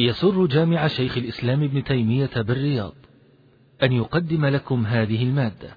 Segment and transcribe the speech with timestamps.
[0.00, 2.92] يسر جامع شيخ الإسلام ابن تيمية بالرياض
[3.82, 5.70] أن يقدم لكم هذه المادة.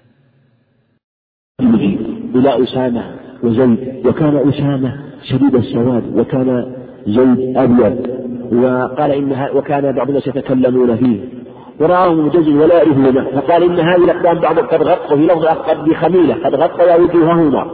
[2.34, 6.74] إلى أسامة وزيد وكان أسامة شديد السواد وكان
[7.06, 8.06] زيد أبيض
[8.52, 11.28] وقال إنها وكان بعض الناس يتكلمون فيه.
[11.80, 16.34] ورآه مجزل ولا يعرفونه فقال إن هذه الأقدام بعض قد غطوا في لفظ قد بخميلة
[16.34, 17.70] قد غطوا وجوههما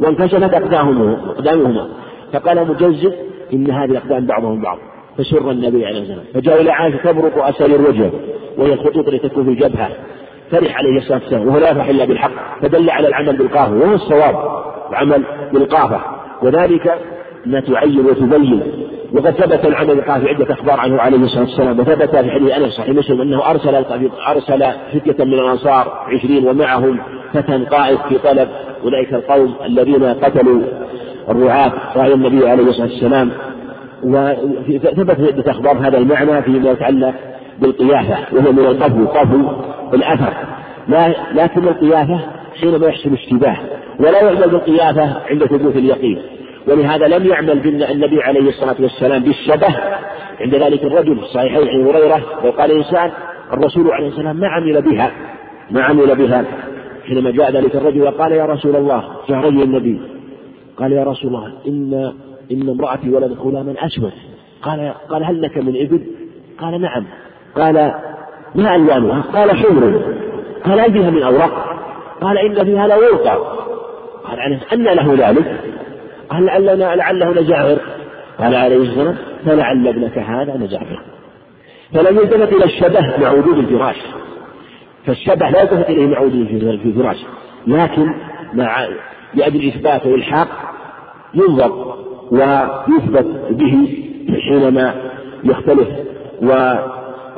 [0.00, 1.88] وانكشفت أقدامهما.
[2.32, 3.12] فقال مجزل
[3.52, 4.78] إن هذه الأقدام بعضهم بعض.
[5.18, 6.42] فسر النبي عليه الصلاة والسلام.
[6.42, 8.10] فجاء إلى عائشة تبرق أسال الوجه
[8.58, 9.88] وهي الخطوط التي تكون في الجبهة.
[10.50, 11.48] فرح عليه الصلاة والسلام.
[11.48, 12.60] وهو لا يفرح إلا بالحق.
[12.62, 13.74] فدل على العمل بالقافة.
[13.74, 14.36] وهو الصواب
[14.90, 16.00] العمل بالقافة.
[16.42, 16.98] وذلك
[17.46, 18.62] ما تعين وتبين.
[19.12, 21.80] وقد ثبت العمل بالقافة عدة أخبار عنه عليه الصلاة والسلام.
[21.80, 23.74] وثبت في حديث أنس صحيح مسلم أنه أرسل
[24.28, 26.98] أرسل فتية من الأنصار عشرين ومعهم
[27.32, 28.48] فتى قائد في طلب.
[28.84, 30.60] أولئك القوم الذين قتلوا
[31.28, 33.30] الرعاة رأي النبي عليه الصلاة والسلام.
[34.04, 37.14] وثبت عدة أخبار هذا المعنى فيما يتعلق
[37.60, 39.48] بالقيافة وهو من القفو قفو
[39.94, 40.32] الأثر.
[41.34, 42.20] لكن القيافة
[42.60, 43.56] حينما يحصل اشتباه
[44.00, 46.18] ولا يعمل بالقيافة عند ثبوت اليقين.
[46.68, 47.50] ولهذا لم يعمل
[47.90, 49.74] النبي عليه الصلاة والسلام بالشبه
[50.40, 53.10] عند ذلك الرجل صحيحين عن هريرة وقال الإنسان
[53.52, 55.10] الرسول عليه السلام ما عمل بها
[55.70, 56.44] ما عمل بها.
[57.08, 60.00] حينما جاء ذلك الرجل وقال يا رسول الله رجل النبي
[60.76, 62.12] قال يا رسول الله إن
[62.52, 64.12] إن امرأتي ولدت غلاما أسود
[64.62, 66.00] قال قال هل لك من إبل؟
[66.58, 67.04] قال نعم.
[67.56, 67.94] قال
[68.54, 70.02] ما ألوانها؟ قال حمر.
[70.64, 71.76] قال هل فيها من أوراق؟
[72.20, 73.34] قال إن فيها لورقا
[74.24, 74.38] قال
[74.72, 75.60] أن له ذلك؟
[76.30, 77.80] قال لعلنا لعله لجعفر
[78.38, 81.00] قال عليه الصلاة والسلام فلعل ابنك هذا لجعفر
[81.92, 83.96] فلم يلتفت إلى الشبه مع وجود الفراش.
[85.06, 86.34] فالشبه لا يلتفت إليه مع وجود
[86.84, 87.16] الفراش
[87.66, 88.14] لكن
[88.54, 88.88] مع
[89.34, 90.48] لأجل إثبات وإلحاق
[91.34, 92.04] ينظر.
[92.30, 93.88] ويثبت به
[94.48, 94.94] حينما
[95.44, 95.88] يختلف
[96.42, 96.52] و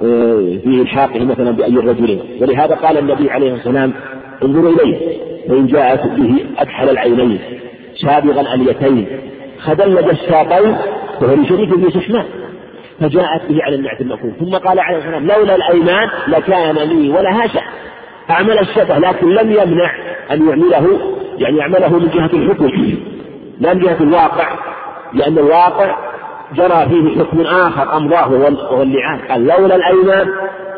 [0.03, 3.93] آه، إلحاقه مثلا بأي الرجلين ولهذا قال النبي عليه الصلاة والسلام
[4.43, 7.39] انظروا إليه فإن جاءت به أكحل العينين
[8.03, 9.07] سابغ اليتين
[9.59, 10.77] خدلج الساقين
[11.21, 12.25] فهو لشريك بن سحمان
[13.01, 17.47] فجاءت به على النعت المكروه ثم قال عليه الصلاة والسلام لولا الأيمان لكان لي ولها
[17.47, 17.63] شأن.
[18.31, 19.91] أعمل الشبه لكن لم يمنع
[20.33, 20.99] أن يعمله
[21.39, 22.71] يعني يعمله من جهة الحكم
[23.61, 24.76] لا من جهة الواقع.
[25.13, 25.97] لأن الواقع
[26.55, 29.19] جرى فيه حكم آخر أمضاه وهو اللعان.
[29.31, 30.29] قال لولا الأيمان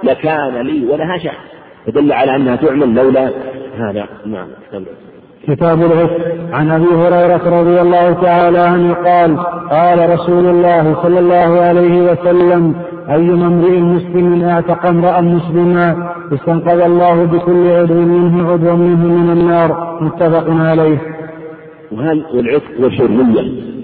[0.02, 1.34] لكان لي ولها شأن.
[1.86, 3.30] فدل على أنها تعمل لولا
[3.78, 4.06] هذا.
[4.26, 4.46] نعم.
[5.48, 9.38] كتاب العتق عن أبي هريرة رضي الله تعالى عنه قال
[9.70, 12.74] قال رسول الله صلى الله عليه وسلم
[13.10, 19.98] أيما امرئ مسلم اعتق امرأ مسلما استنقذ الله بكل عضو منه عضوا منه من النار.
[20.00, 20.98] متفق عليه.
[21.92, 23.77] وهل والعتق والحريه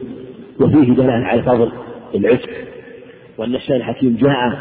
[0.61, 1.73] وفيه دلالة على فضل
[2.15, 2.51] العتق.
[3.39, 4.59] وأن الشارع الحكيم جاء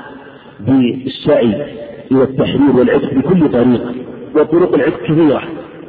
[0.60, 1.66] بالسعي
[2.12, 3.82] إلى التحرير والعتق بكل طريق
[4.36, 5.42] وطرق العتق كثيرة.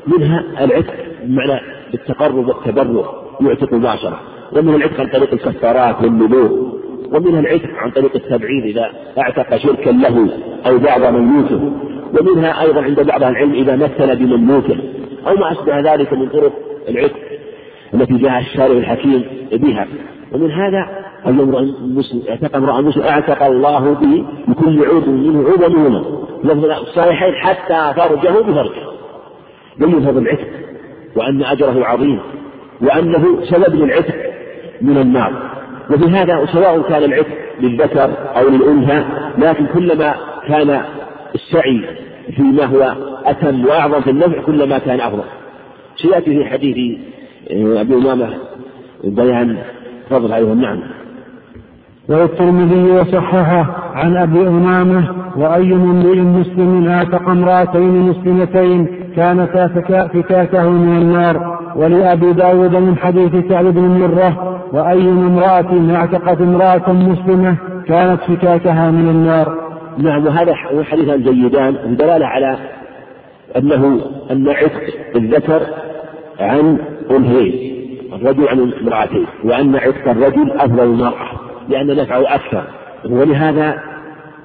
[0.07, 0.95] منها العتق
[1.25, 1.61] بمعنى
[1.95, 4.21] التقرب والتبرع يعتق مباشرة.
[4.53, 6.75] ومنها العتق عن طريق الكفارات والنذور
[7.13, 10.29] ومنها العتق عن طريق التبعيد إذا أعتق شركا له
[10.67, 11.73] أو بعض مملوكه
[12.21, 14.77] ومنها أيضا عند بعض العلم إذا مثل بمملوكه
[15.27, 16.53] أو ما أشبه ذلك من طرق
[16.89, 17.17] العتق.
[17.95, 19.87] التي جاء الشارع الحكيم بها.
[20.33, 20.89] ومن هذا
[21.27, 26.27] أن امرأ مسلم اعتق امرأ مسلم اعتق الله به بكل عضو منه عضو منه.
[26.45, 28.85] لفظ الصحيحين حتى فرجه بفرجه.
[29.79, 30.49] بين هذا العتق.
[31.17, 32.21] وأن أجره عظيم.
[32.81, 34.15] وأنه سبب للعتق
[34.83, 35.33] من النار.
[35.91, 39.05] وفي هذا سواء كان العتق للذكر أو للأنثى
[39.39, 40.15] لكن كلما
[40.49, 40.83] كان
[41.35, 41.85] السعي
[42.37, 42.95] فيما هو
[43.25, 45.25] أتم وأعظم في النفع كلما كان أفضل.
[45.97, 46.99] سيأتي في حديث
[47.51, 48.29] أبي أمامة
[49.05, 49.59] بيان
[50.11, 50.81] فضل عليه نعم.
[52.09, 59.69] والترمذي وصححه عن أبي أمامة وأي امرئ مسلم اعتق امرأتين مسلمتين كانتا
[60.13, 61.61] فكاكه من النار.
[61.77, 67.57] ولأبي داود من حديث سعد بن مرة وأي امرأة اعتقت امرأة مسلمة
[67.87, 69.65] كانت فكاكها من النار.
[69.99, 70.55] نعم وهذا
[70.85, 72.59] حديثان جيدان دلالة على
[73.57, 74.83] أنه أن عتق
[75.17, 75.63] الذكر
[76.41, 76.79] عن
[77.11, 77.75] أنثيين
[78.13, 81.31] الرجل عن امرأتين وأن عتق الرجل أفضل المرأة
[81.69, 82.65] لأن نفعه أكثر.
[83.11, 83.81] ولهذا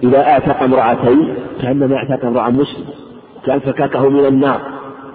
[0.03, 2.85] إذا أعتق امرأتين كأنما أعتق امرأة مسلم
[3.45, 4.61] كان فكاكه من النار.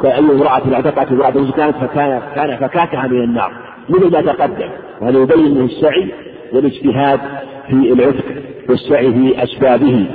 [0.02, 3.52] كأي امرأة اعتقت امرأة كانت فكان كان فكاكها من النار.
[3.88, 4.69] مثل ما تقدم
[5.00, 6.12] وهذا يبين السعي
[6.52, 7.20] والاجتهاد
[7.69, 8.25] في العتق
[8.69, 10.06] والسعي في أسبابه.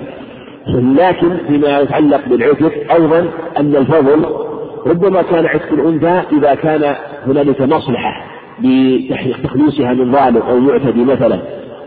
[0.67, 3.19] لكن فيما يتعلق بالعتق أيضا
[3.59, 4.48] أن الفضل
[4.87, 6.95] ربما كان عتق الأنثى إذا كان
[7.27, 8.25] هنالك مصلحة
[8.59, 11.39] بتخليصها من ظالم أو معتدي مثلا.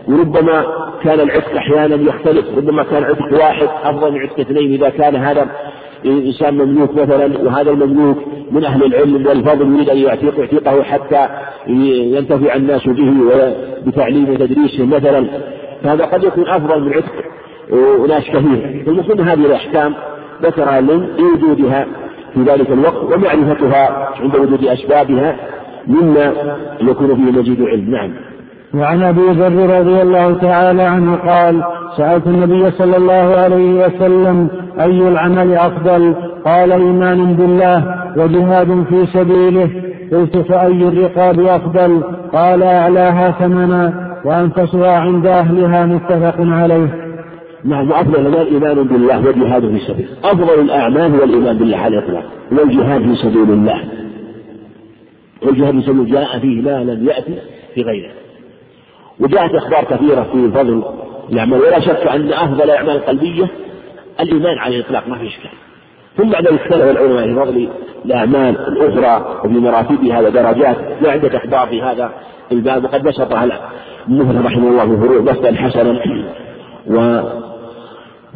[0.07, 0.65] وربما
[1.03, 2.45] كان العتق أحيانا يختلف.
[2.57, 5.47] ربما كان عتق واحد أفضل من عتق اثنين إذا كان هذا
[6.05, 7.43] إنسان مملوك مثلا.
[7.43, 8.17] وهذا المملوك
[8.51, 11.29] من أهل العلم والفضل يريد أن يعتق يعتقه حتى
[11.67, 13.13] ينتفع الناس به
[13.85, 15.27] وبتعليم وتدريسه مثلا.
[15.83, 17.13] فهذا قد يكون أفضل من عتق
[18.05, 18.83] أناس كثير.
[18.87, 19.93] المهم هذه الأحكام
[20.43, 21.87] ذكرها لوجودها
[22.33, 25.35] في ذلك الوقت ومعرفتها عند وجود أسبابها
[25.87, 26.33] مما
[26.81, 27.91] يكون فيه مزيد علم.
[27.91, 28.11] نعم.
[28.73, 31.63] وعن أبي ذر رضي الله تعالى عنه قال
[31.97, 34.47] سألت النبي صلى الله عليه وسلم
[34.79, 36.15] أي العمل أفضل؟
[36.45, 39.69] قال إيمان بالله وجهاد في سبيله.
[40.11, 42.03] قلت فأي الرقاب أفضل؟
[42.33, 47.02] قال أعلاها ثمنا وأنفسها عند أهلها متفق عليه.
[47.65, 52.23] نعم وأفضل الاعمال ايمان بالله وجهاد في سبيله أفضل الأعمال هو الايمان بالله على الإطلاق.
[52.51, 53.83] والجهاد في سبيل الله.
[55.41, 57.35] والجهاد في سبيل جاء فيه ما لم يأتي
[57.75, 58.11] في غيره.
[59.19, 60.83] وجاءت أخبار كثيرة في فضل
[61.31, 61.59] الأعمال.
[61.59, 63.47] ولا شك أن أفضل الأعمال القلبية
[64.19, 65.51] الإيمان على الإطلاق ما في إشكال.
[66.17, 67.69] ثم بعد ذلك اختلف العلماء في فضل
[68.05, 70.77] الأعمال الأخرى وفي مراتبها ودرجات.
[71.05, 72.11] وعدة أخبار في هذا
[72.51, 72.83] الباب.
[72.83, 73.47] وقد بسطها
[74.07, 75.99] المفلح رحمه الله في فروع بسطا حسنا
[76.87, 77.21] و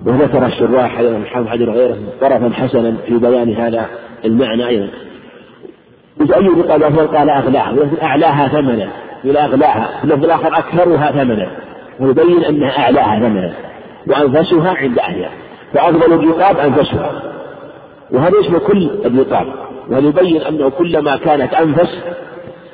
[0.07, 3.85] وذكر الشراح أيضا محمد حجر وغيره طرفا حسنا في بيان هذا
[4.25, 4.89] المعنى أيضا.
[6.21, 7.75] أي قال أفضل؟ قال أغلاها.
[8.01, 8.89] أعلاها ثمنا.
[9.25, 9.97] إلى أغلاها.
[9.97, 11.47] في اللفظ الآخر أكثرها ثمنا.
[11.99, 13.53] ويبين أنها أعلاها ثمنا.
[14.07, 15.31] وأنفسها عند أهلها.
[15.73, 17.21] فأفضل الرقاب أنفسها.
[18.11, 19.47] وهذا يشمل كل الرقاب.
[19.89, 21.99] وهذا يبين أنه كلما كانت أنفس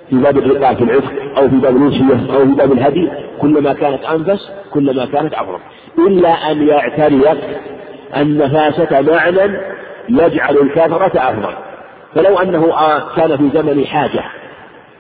[0.09, 3.09] في باب الرقاب في العتق أو في باب الوصية أو في باب الهدي
[3.41, 5.59] كلما كانت أنفس كلما كانت أفضل
[6.07, 7.38] إلا أن يعتريك
[8.17, 9.57] النفاسة معنى
[10.09, 11.53] يجعل الكثرة أفضل.
[12.15, 12.73] فلو أنه
[13.15, 14.23] كان في زمن حاجة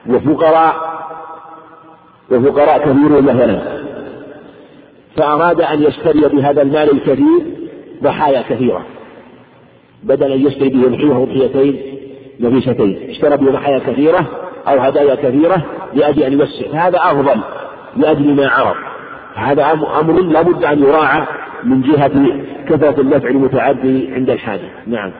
[0.09, 0.75] وفقراء
[2.31, 3.61] وفقراء كثيرون مثلا
[5.17, 7.41] فأراد أن يشتري بهذا المال الكثير
[8.03, 8.85] ضحايا كثيرة.
[10.03, 11.99] بدل أن يشتري به أضحية أضحيتين
[12.39, 13.09] نفيستين.
[13.09, 14.25] اشترى به ضحايا كثيرة
[14.67, 17.41] أو هدايا كثيرة لأجل أن يوسع فهذا أفضل
[17.97, 18.75] لأجل ما عرض
[19.35, 21.23] هذا أمر لا بد أن يراعى
[21.63, 22.11] من جهة
[22.69, 24.69] كثرة النفع المتعدي عند الحاجة.
[24.87, 25.11] نعم.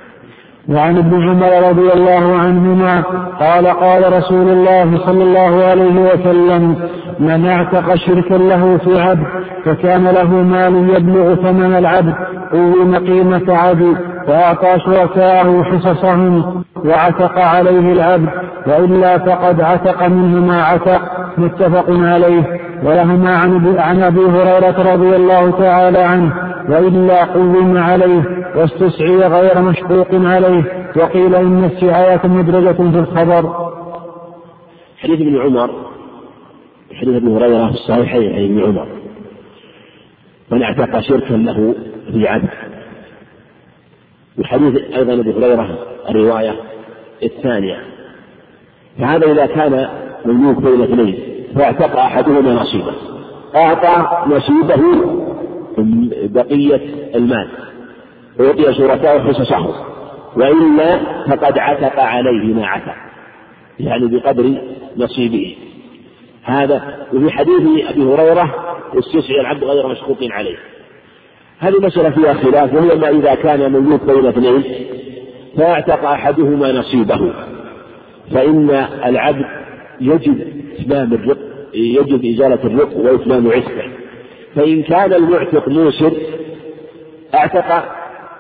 [0.70, 3.02] وعن ابن عمر رضي الله عنهما
[3.40, 9.26] قال قال رسول الله صلى الله عليه وسلم من اعتق شركا له في عبد
[9.66, 12.16] فكان له مال يبلغ ثمن العبد
[12.54, 13.98] قوم قيمة عبد
[14.28, 18.30] فأعطى شركاءه حصصهم وعتق عليه العبد
[18.68, 21.02] وإلا فقد عتق منه ما عتق
[21.38, 22.60] متفق عليه.
[22.84, 23.36] ولهما
[23.80, 26.34] عن أبي هريرة رضي الله تعالى عنه
[26.70, 28.24] وإلا قوم عليه
[28.56, 30.64] واستسعي غير مشقوق عليه.
[30.96, 33.72] وقيل إن السعاية مدرجة في الخبر.
[34.98, 35.70] حديث ابن عمر
[37.02, 38.88] حديث ابن هريرة في الصحيحين عن ابن عمر.
[40.52, 41.76] من اعتق شركا له
[42.12, 42.50] في عبد
[44.40, 45.78] وحديث أيضا أبي هريرة
[46.10, 46.56] الرواية
[47.24, 47.84] الثانية.
[49.00, 49.90] فهذا إذا كان
[50.26, 51.20] مملوك بين اثنين
[51.56, 52.94] فاعتق أحدهما نصيبه.
[53.56, 54.82] أعطى نصيبه
[56.28, 56.82] بقية
[57.16, 57.50] المال.
[58.40, 59.76] ويعطي شركاء حصصه.
[60.36, 62.96] وإلا فقد عتق عليه ما عتق.
[63.80, 64.62] يعني بقدر
[64.98, 65.56] نصيبه.
[66.44, 70.58] هذا وفي حديث أبي هريرة استسعي العبد غير مشكوك عليه.
[71.60, 74.64] هذه مسألة فيها خلاف؟ وهي ما إذا كان مملوك بين اثنين
[75.58, 77.34] فاعتق أحدهما نصيبه.
[78.32, 78.70] فإن
[79.06, 79.46] العبد
[80.02, 80.48] يجب
[80.80, 81.38] إتمام الرق
[81.74, 83.90] يجب إزالة الرق وإتمام عتقه.
[84.56, 86.14] فإن كان المعتق موسر
[87.34, 87.86] اعتق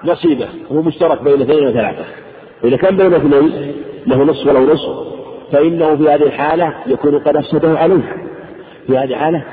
[0.05, 0.47] نصيبه.
[0.71, 2.05] هو مشترك بين اثنين وثلاثة.
[2.63, 3.73] إذا كان بين اثنين
[4.07, 5.13] له نصف ولو نصف.
[5.51, 8.15] فإنه في هذه الحالة يكون قد أفسده عليه.
[8.87, 9.43] في هذه الحالة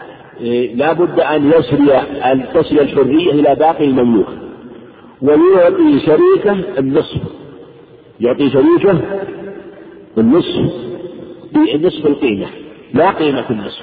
[0.75, 1.93] لا بد أن يسري
[2.33, 4.27] أن تصل الحرية إلى باقي المملوك.
[5.23, 7.21] ويعطي شريكه النصف.
[8.21, 9.01] يعطي شريكه
[10.19, 10.73] النصف.
[11.53, 12.47] بنصف القيمة.
[12.95, 13.83] لا قيمة النصف.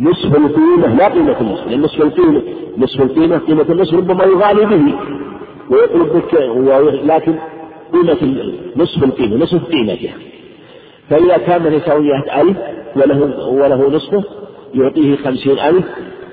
[0.00, 1.66] نصف القيمة لا قيمة النصف.
[1.66, 2.42] لأن نصف القيمة
[2.78, 4.94] نصف القيمة قيمة النصف ربما يغالي به.
[5.70, 6.22] ويطلب
[7.04, 7.34] لكن
[7.92, 10.14] قيمة نصف القيمة نصف قيمتها.
[11.10, 12.56] فإذا كان له مئة ألف
[12.96, 14.24] وله وله نصفه
[14.74, 15.84] يعطيه خمسين ألف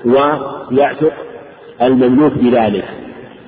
[0.04, 1.12] ويعتق
[1.82, 2.84] المملوك بذلك.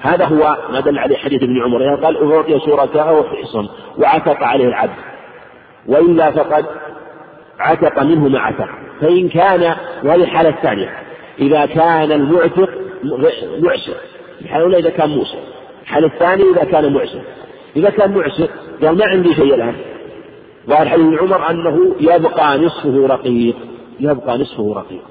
[0.00, 1.82] هذا هو ما دل عليه حديث ابن عمر.
[1.82, 3.68] يعني قال أعطي شركاءه وحصن
[3.98, 4.94] وعتق عليه العبد.
[5.86, 6.64] وإلا فقد
[7.58, 8.68] عتق منه ما عتق.
[9.00, 10.90] فإن كان وهذه الحالة الثانية
[11.38, 12.70] إذا كان المعتق
[13.62, 13.96] معسر.
[14.40, 15.38] الحالة الأولى إذا كان موسر.
[15.82, 17.20] الحالة الثانية إذا كان معسر.
[17.76, 18.48] إذا كان معسر
[18.82, 19.74] قال ما عندي شيء الآن.
[20.68, 23.56] ظاهر حديث عمر أنه يبقى نصفه رقيق.
[24.00, 25.02] يبقى نصفه رقيق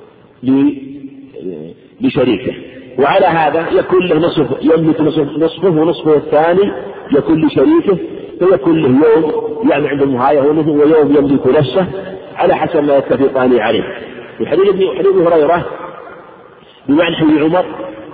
[2.01, 2.53] لشريكه.
[2.99, 6.71] وعلى هذا يكون له نصف يملك نصف نصفه ونصفه الثاني
[7.13, 7.97] يكون لشريكه
[8.39, 11.87] فيكون له يوم يعني عند المهاية ويوم يملك نفسه
[12.35, 13.83] على حسب ما يتفقان عليه.
[14.41, 15.65] وحديث ابن حديث هريرة
[16.87, 17.65] بمعنى حديث عمر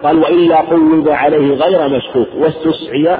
[0.04, 3.18] قال وإلا قوض عليه غير مشكوك واستسعي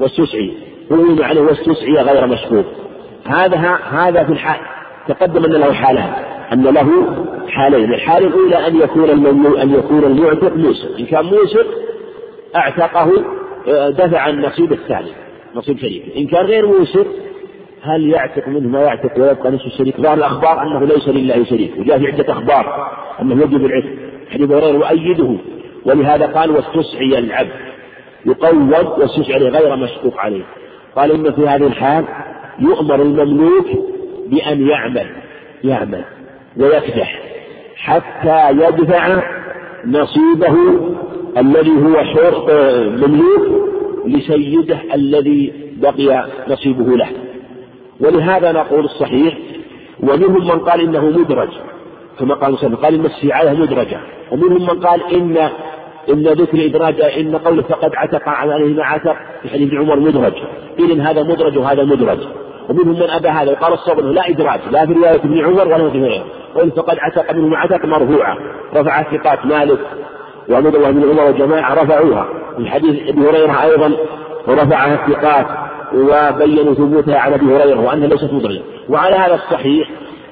[0.00, 0.52] واستسعي
[0.90, 2.66] قوض عليه واستسعي غير مشكوك.
[3.26, 4.60] هذا هذا في الحال
[5.08, 6.35] تقدم أن له حالان.
[6.52, 6.90] أن له
[7.48, 7.94] حالين.
[7.94, 11.66] الحالة الأولى أن يكون الممنوع أن يكون المعتق موسر إن كان موسر
[12.56, 13.12] أعتقه
[13.68, 15.10] آه، دفع النصيب الثاني
[15.54, 16.18] نصيب شريكه.
[16.18, 17.06] إن كان غير موسر
[17.82, 21.72] هل يعتق منه ما يعتق ويبقى نصف الشريك؟ ظهر الأخبار أنه ليس لله شريك.
[21.78, 22.90] وجاء في عدة أخبار
[23.22, 23.88] أنه يجب العتق.
[24.30, 25.36] حديث هريرة يؤيده.
[25.84, 27.50] ولهذا قال واستسعي العبد.
[28.26, 30.44] يقوض واستسعي غير مشكوك عليه.
[30.96, 32.04] قال إن في هذه الحال
[32.58, 33.66] يؤمر المملوك
[34.26, 35.06] بأن يعمل
[35.64, 36.04] يعمل.
[36.58, 37.22] ويكدح
[37.76, 39.22] حتى يدفع
[39.86, 40.56] نصيبه
[41.38, 42.50] الذي هو حر
[42.90, 43.68] مملوك
[44.06, 47.08] لسيده الذي بقي نصيبه له.
[48.00, 49.38] ولهذا نقول الصحيح
[50.00, 51.48] ومنهم من قال إنه مدرج
[52.18, 54.00] كما قال مسلم قال إن السعايه مدرجة.
[54.32, 55.36] ومنهم من قال إن
[56.08, 60.34] إن ذكر إدراج إن قوله فقد عتق عليه ما عتق في حديث عمر مدرج.
[60.78, 62.18] اذا هذا مدرج وهذا مدرج.
[62.70, 65.90] ومنهم من أبى هذا وقال الصواب أنه لا ادراج لا في رواية ابن عمر ولا
[65.90, 66.24] في غيره.
[66.54, 68.36] قل فقد عتق منه عتق مرفوعة.
[68.74, 69.78] رفع ثقات مالك
[70.48, 72.28] وعبد الله بن عمر وجماعه رفعوها.
[72.56, 73.92] في حديث أبي هريرة أيضا
[74.48, 75.46] ورفعها الثقات
[75.94, 79.90] وبينوا ثبوتها عن أبي هريرة وأنها ليست مدرجه وعلى هذا الصحيح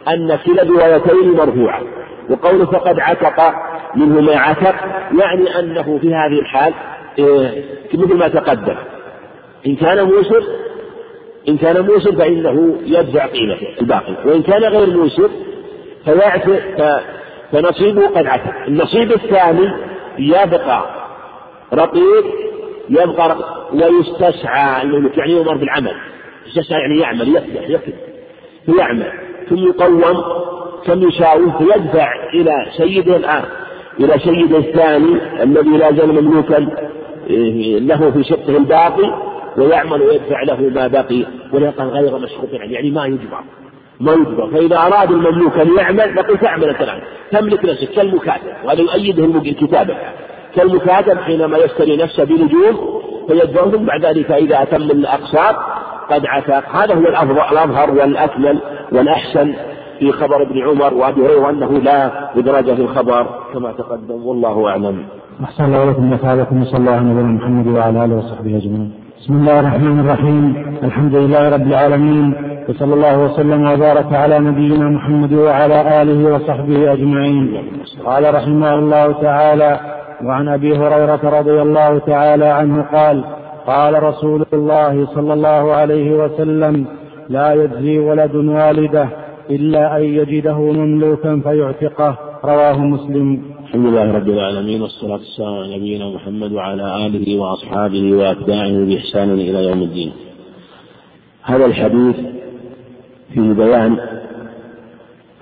[0.08, 1.82] أن كلا الروايتين مرفوعة.
[2.30, 3.54] وقوله فقد عتق
[3.96, 4.74] منه ما عتق
[5.20, 6.74] يعني أنه في هذه الحال
[7.18, 7.64] إيه،
[7.94, 8.76] مثل ما تقدم.
[9.66, 10.44] إن كان موسر
[11.48, 15.30] إن كان موسر فإنه يدفع قيمته الباقي وإن كان غير موسر
[17.52, 19.70] فنصيبه قد عتق النصيب الثاني
[20.18, 20.84] يبقى
[21.74, 22.24] رقيق
[22.90, 23.36] يبقى
[23.72, 25.94] ويستسعى الملك يعني يؤمر بالعمل.
[26.46, 27.98] يستسعى يعني يعمل يكدح يكدح
[28.66, 29.12] فيعمل
[29.50, 30.02] ثم يقوم
[30.86, 33.44] ثم يساوي فيدفع إلى سيده الآن
[34.00, 36.68] إلى سيده الثاني الذي لا زال مملوكا
[37.30, 39.33] إيه، له في شقه الباقي.
[39.58, 43.40] ويعمل ويدفع له ما بقي وليقل غير مشروط يعني ما يجبر
[44.00, 44.50] ما يجبر.
[44.50, 49.96] فإذا أراد المملوك أن يعمل نقول تعمل الآن تملك نفسك كالمكاتب وهذا يؤيده الكتابة
[50.54, 55.56] كالمكاتب حينما يشتري نفسه بنجوم فيدفعهم بعد ذلك إذا أتم الأقساط
[56.10, 58.58] قد عتق هذا هو الأظهر والأكمل
[58.92, 59.54] والأحسن
[59.98, 64.26] في خبر ابن عمر وأبي هريرة أنه لا إدراج في الخبر كما تقدم.
[64.26, 65.06] والله أعلم.
[65.44, 69.03] أحسن الله لكم نفعلكم وصلى الله على نبينا محمد وعلى آله وصحبه أجمعين.
[69.20, 70.44] بسم الله الرحمن الرحيم.
[70.82, 72.34] الحمد لله رب العالمين.
[72.68, 77.44] وصلى الله وسلم وبارك على نبينا محمد وعلى آله وصحبه أجمعين.
[78.06, 79.80] قال رحمه الله تعالى
[80.24, 83.24] وعن أبي هريرة رضي الله تعالى عنه قال
[83.66, 86.86] قال رسول الله صلى الله عليه وسلم
[87.28, 89.08] لا يجزي ولد والده
[89.50, 92.18] إلا أن يجده مملوكا فيعتقه.
[92.44, 93.53] رواه مسلم.
[93.74, 99.64] الحمد لله رب العالمين والصلاة والسلام على نبينا محمد وعلى آله وأصحابه وأتباعه بإحسان إلى
[99.64, 100.12] يوم الدين.
[101.42, 102.16] هذا الحديث
[103.34, 103.96] فيه بيان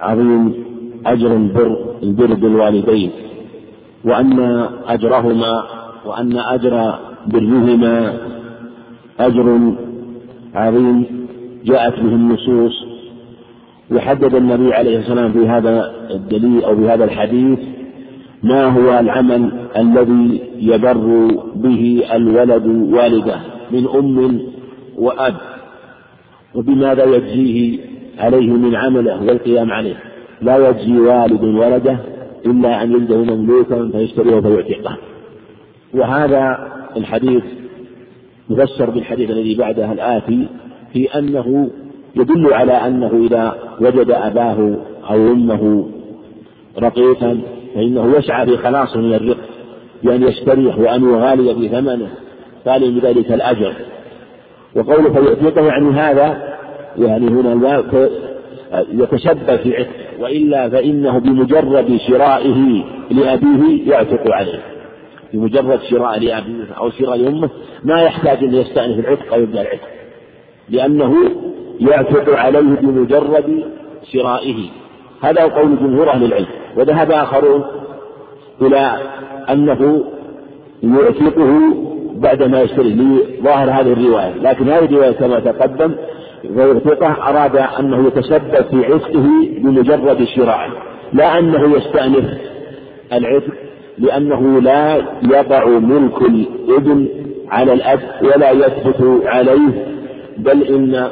[0.00, 0.54] عظيم
[1.06, 3.10] أجر البر البر بالوالدين
[4.04, 4.40] وأن
[4.86, 5.64] أجرهما
[6.06, 6.94] وأن أجر
[7.26, 8.16] برهما
[9.20, 9.74] أجر
[10.54, 11.26] عظيم
[11.64, 12.84] جاءت به النصوص
[13.90, 17.71] وحدد النبي عليه الصلاة والسلام في هذا الدليل أو في هذا الحديث
[18.42, 24.40] ما هو العمل الذي يبر به الولد والده من أم
[24.98, 25.34] وأب؟
[26.54, 27.78] وبماذا يجزيه
[28.18, 29.96] عليه من عمله والقيام عليه؟
[30.40, 31.98] لا يجزي والد ولده
[32.46, 34.96] إلا أن يجده مملوكا فيشتريه فيعتقه
[35.94, 37.42] وهذا الحديث
[38.50, 40.46] يفسر بالحديث الذي بعده الآتي
[40.92, 41.70] في أنه
[42.16, 44.76] يدل على أنه إذا وجد أباه
[45.10, 45.88] أو أمه
[46.78, 47.40] رقيقا
[47.74, 49.36] فإنه يسعى في خلاصه من الرق
[50.02, 52.08] بأن يستريح وأن يغالي بثمنه
[52.66, 53.72] قال بذلك الأجر.
[54.76, 56.56] وقوله فيعتقه يعني هذا
[56.98, 57.82] يعني هنا
[58.92, 59.88] يتسبب في عتق
[60.20, 64.60] وإلا فإنه بمجرد شرائه لأبيه يعتق عليه.
[65.32, 67.50] بمجرد شراء لأبيه أو شراء لأمه
[67.84, 69.88] ما يحتاج أن يستأنف العتق أو يبدأ العتق.
[70.68, 71.14] لأنه
[71.80, 73.64] يعتق عليه بمجرد
[74.12, 74.68] شرائه.
[75.22, 76.61] هذا قول جمهور أهل العلم.
[76.76, 77.64] وذهب آخرون
[78.62, 78.96] إلى
[79.50, 80.04] أنه
[80.82, 81.60] يعتقه
[82.14, 82.90] بعدما يشتري.
[83.40, 84.34] لظاهر هذه الرواية.
[84.34, 85.94] لكن هذه الرواية كما تقدم
[86.54, 90.70] فيعتقه أراد أنه يتسبب في عتقه بمجرد شراء
[91.12, 92.24] لا أنه يستأنف
[93.12, 93.52] العتق
[93.98, 97.08] لأنه لا يضع ملك الابن
[97.50, 99.86] على الأب ولا يثبت عليه
[100.38, 101.08] بل إن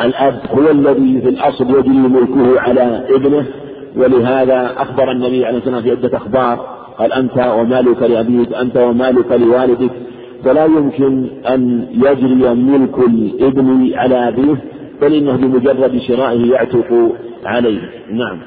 [0.00, 3.46] الأب هو الذي في الأصل يجري ملكه على ابنه.
[3.96, 6.66] ولهذا أخبر النبي عليه الصلاة والسلام في عدة أخبار
[6.98, 9.90] قال أنت ومالك لأبيك أنت ومالك لوالدك
[10.44, 14.56] فلا يمكن أن يجري ملك الابن على أبيه
[15.02, 17.12] بل إنه بمجرد شرائه يعتق
[17.44, 17.80] عليه.
[18.12, 18.38] نعم.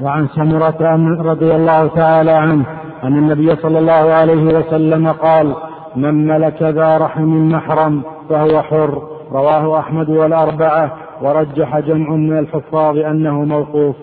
[0.00, 0.82] وعن سمرة
[1.22, 2.66] رضي الله تعالى عنه
[3.04, 5.54] أن النبي صلى الله عليه وسلم قال
[5.96, 9.02] من ملك ذا رحم محرم فهو حر.
[9.32, 13.96] رواه أحمد والأربعة ورجح جمع من الحفاظ أنه موقوف.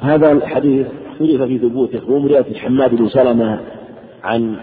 [0.00, 3.60] هذا الحديث اختلف في ثبوته ومن حماد بن سلمة
[4.24, 4.56] عن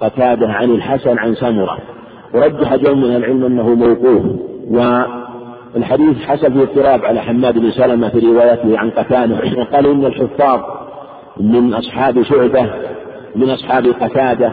[0.00, 1.78] قتادة عن الحسن عن سمرة.
[2.34, 4.22] ورجح جمع من العلم أنه موقوف.
[5.74, 9.40] والحديث حسب في اضطراب على حماد بن سلمة في روايته عن قتادة.
[9.58, 10.60] وقال إن الحفاظ
[11.40, 12.70] من أصحاب شعبة
[13.36, 14.52] من أصحاب قتادة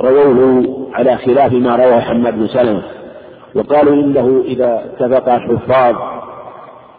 [0.00, 2.82] رووه على خلاف ما رواه حماد بن سلمة.
[3.54, 5.96] وقالوا إنه إذا اتفق الحفاظ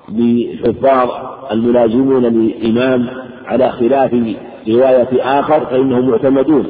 [0.10, 1.10] بحفاظ
[1.52, 3.08] الملازمون للإمام
[3.46, 4.14] على خلاف
[4.70, 6.66] رواية آخر فإنهم معتمدون.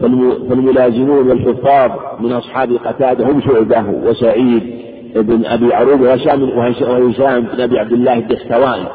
[0.00, 1.90] فالملازمون والحفاظ
[2.20, 4.62] من أصحاب قتادة هم شعبة وسعيد
[5.16, 8.86] بن أبي عروبة وهشام وهشام بن أبي عبد الله الدستوائي.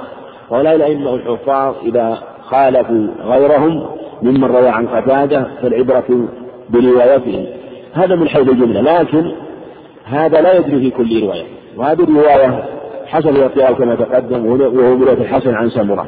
[0.50, 3.86] وهؤلاء الأئمة الحفاظ إذا خالفوا غيرهم
[4.22, 6.28] ممن روى عن قتادة فالعبرة
[6.70, 7.46] بروايتهم.
[7.94, 9.32] هذا من حيث الجملة لكن
[10.06, 11.44] هذا لا يجري في كل رواية.
[11.78, 12.64] وهذه الرواية
[13.10, 16.08] حسب الاختيار كما تقدم وهو من الحسن عن سمرة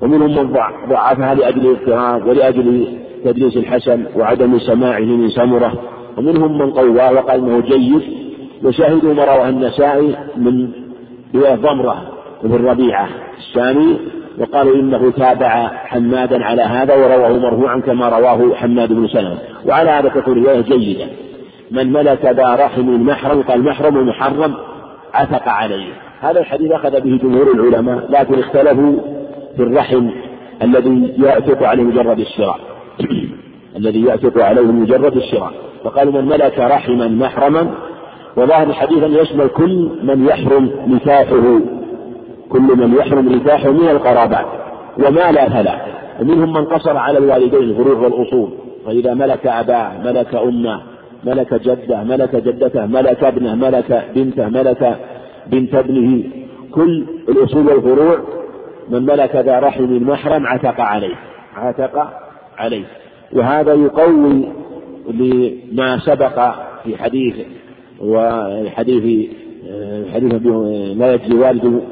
[0.00, 0.52] ومنهم من
[0.88, 2.86] ضعفها لأجل الاضطراب ولأجل
[3.24, 5.72] تدريس الحسن وعدم سماعه من سمرة
[6.18, 8.02] ومنهم من قواه وقال إنه جيد.
[8.64, 10.68] وشاهدوا ما رواه النسائي من
[11.34, 12.02] رواية ضمرة
[12.42, 13.98] بن ربيعة الشامي
[14.38, 19.38] وقالوا إنه تابع حمادا على هذا ورواه مرفوعا كما رواه حماد بن سلمة.
[19.66, 21.04] وعلى هذا تكون رواية جيدة.
[21.70, 24.54] من ملك ذا رحم محرم قال محرم ومحرم
[25.14, 25.92] عتق عليه.
[26.20, 28.94] هذا الحديث أخذ به جمهور العلماء لكن اختلفوا
[29.56, 30.10] في الرحم
[30.62, 32.60] الذي يعتق عليه مجرد الشراء.
[33.76, 35.52] الذي يعتق عليه مجرد الشراء.
[35.84, 37.70] فقالوا من ملك رحما محرما
[38.36, 41.60] وظاهر الحديث أن يشمل كل من يحرم نكاحه
[42.48, 44.46] كل من يحرم نكاحه من القرابات.
[44.98, 45.80] وما لا فلا.
[46.20, 48.50] ومنهم من قصر على الوالدين الفروع والأصول.
[48.86, 50.89] فإذا ملك أباه ملك أمه
[51.24, 54.98] ملك جدة ملك جدته ملك ابنه ملك بنته ملك
[55.46, 56.24] بنت ابنه.
[56.70, 58.18] كل الأصول والفروع
[58.90, 61.16] من ملك ذا رحم محرم عتق عليه
[61.54, 62.12] عتق
[62.58, 62.84] عليه.
[63.32, 64.48] وهذا يقوي
[65.10, 66.54] لما سبق
[66.84, 67.34] في حديث
[68.00, 69.30] وحديث
[70.14, 70.32] حديث
[70.96, 71.82] لا يجزي والد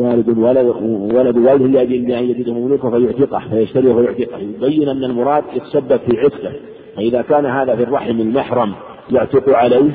[0.00, 0.68] والد ولد
[1.14, 6.52] ولد والده لأجل أن يجده مملوكه فيعتقه فيشتريه فيعتقه يبين أن المراد يتسبب في عتقه.
[6.96, 8.74] فاذا كان هذا في الرحم المحرم
[9.10, 9.90] يعتق عليه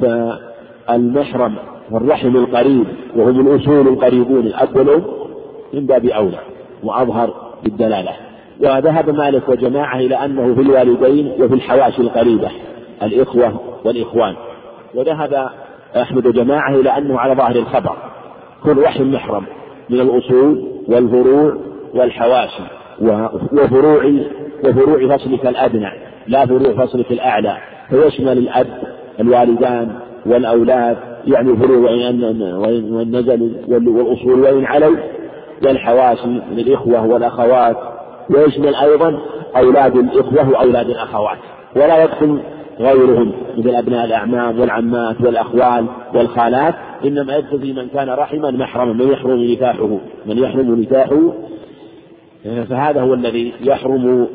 [0.00, 1.54] فالمحرم
[1.90, 2.84] والرحم القريب
[3.16, 5.02] وهم الأصول القريبون والأم
[5.74, 6.38] من باب أولى
[6.84, 8.12] وأظهر بالدلالة.
[8.60, 12.50] وذهب مالك وجماعة إلى أنه في الوالدين وفي الحواشي القريبة
[13.02, 14.34] الإخوة والإخوان.
[14.94, 15.48] وذهب
[15.96, 17.96] أحمد وجماعة إلى أنه على ظاهر الخبر
[18.64, 19.44] كل رحم محرم
[19.90, 21.56] من الأصول والفروع
[21.94, 22.62] والحواشي
[23.52, 24.12] وفروع
[24.64, 26.05] وفروع فصلك الأدنى.
[26.28, 27.56] لا فروع فصلك الأعلى
[27.90, 28.66] فيشمل الأب
[29.20, 29.92] الوالدان
[30.26, 34.96] والأولاد يعني فروع وإن نزل والأصول وإن علوا
[35.64, 37.76] والحواشي من الإخوة والأخوات
[38.30, 39.18] ويشمل أيضا
[39.56, 41.38] أولاد الإخوة وأولاد الأخوات.
[41.76, 42.40] ولا يدخل
[42.80, 49.40] غيرهم مثل أبناء الأعمام والعمات والأخوال والخالات إنما في من كان رحما محرما من يحرم
[49.40, 51.32] نكاحه من يحرم نكاحه
[52.68, 54.28] فهذا هو الذي يحرم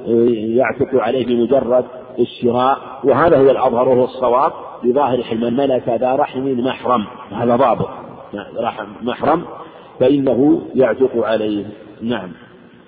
[0.58, 1.86] يعتق عليه بمجرد
[2.19, 4.52] الشراء وهذا هو الأظهر وهو الصواب
[4.84, 5.58] بظاهر حلم.
[5.58, 7.89] ملك ذا رحم محرم هذا ضابط.
[9.04, 9.41] محرم
[10.00, 11.65] فإنه يعتق عليه.
[12.02, 12.30] نعم.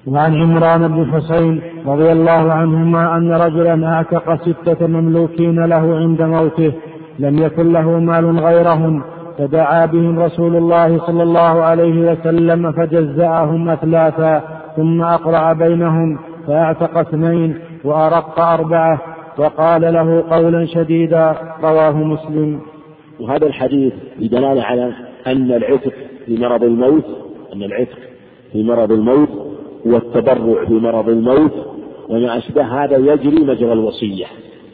[0.07, 6.73] وعن عمران بن حسين رضي الله عنهما أن رجلا أعتق ستة مملوكين له عند موته
[7.19, 9.03] لم يكن له مال غيرهم
[9.37, 14.62] فدعا بهم رسول الله صلى الله عليه وسلم فجزأهم أثلاثا.
[14.75, 19.01] ثم أقرع بينهم فأعتق اثنين وأرق أربعة
[19.37, 22.61] وقال له قولا شديدا رواه مسلم.
[23.19, 24.93] وهذا الحديث بدلالة على
[25.27, 25.93] أن العتق
[26.25, 27.05] في مرض الموت
[27.53, 27.97] أن العتق
[28.51, 29.29] في مرض الموت
[29.85, 31.53] والتبرع في مرض الموت
[32.09, 34.25] وما أشبه هذا يجري مجرى الوصية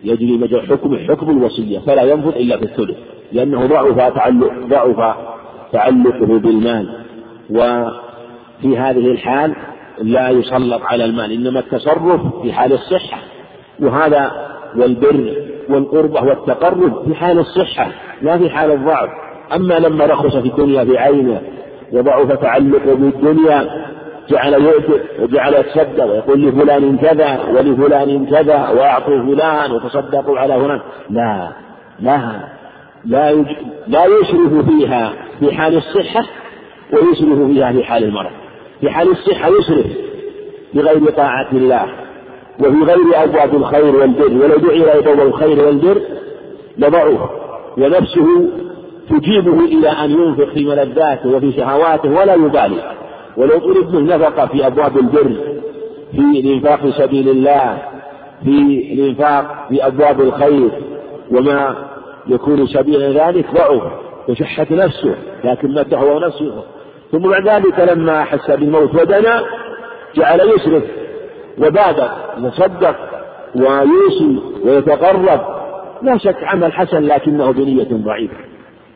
[0.04, 2.98] يجري مجرى حكم حكم الوصية فلا ينفذ إلا في الثلث
[3.32, 5.16] لأنه ضعف تعلق ضعف
[5.72, 6.90] تعلقه بالمال.
[7.50, 9.56] وفي هذه الحال
[10.02, 13.18] لا يسلط على المال إنما التصرف في حال الصحة.
[13.80, 14.32] وهذا
[14.76, 15.36] والبر
[15.70, 17.88] والقربة والتقرب في حال الصحة
[18.22, 19.10] لا في حال الضعف.
[19.56, 21.42] أما لما رخص في الدنيا في عينه
[21.94, 23.86] وضعف تعلقه بالدنيا
[24.30, 30.80] جعل يؤتي وجعل يتصدق ويقول لفلان كذا ولفلان كذا وأعطوا فلان وتصدقوا على فلان.
[31.10, 31.52] لا
[32.00, 32.32] لا
[33.06, 33.46] لا
[33.88, 36.26] لا يشرف فيها في حال الصحة
[36.94, 38.32] ويشرف فيها في حال المرض.
[38.82, 39.86] في حال الصحة يسرف
[40.74, 41.86] بغير طاعة الله
[42.60, 46.02] وفي غير أبواب الخير والبر ولو دعي إلى الخير والبر
[46.78, 47.30] لضعف
[47.78, 48.48] ونفسه
[49.10, 52.96] تجيبه إلى أن ينفق في ملذاته وفي شهواته ولا يبالي.
[53.38, 55.36] ولو طلب منه نفقة في أبواب البر
[56.12, 57.78] في الإنفاق في سبيل الله
[58.44, 58.50] في
[58.94, 60.70] الإنفاق في أبواب الخير
[61.32, 61.76] وما
[62.28, 63.82] يكون سبيل ذلك ضعف
[64.30, 66.63] وشحت نفسه لكن هو نفسه.
[67.12, 69.43] ثم بعد ذلك لما أحس بالموت ودنا
[70.15, 70.84] جعل يسرف
[71.58, 72.95] وبادر يتصدق
[73.56, 75.41] ويوصي ويتقرب.
[76.02, 78.38] لا شك عمل حسن لكنه بنية ضعيفة.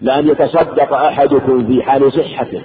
[0.02, 2.62] لأن يتصدق أحدكم في حال صحته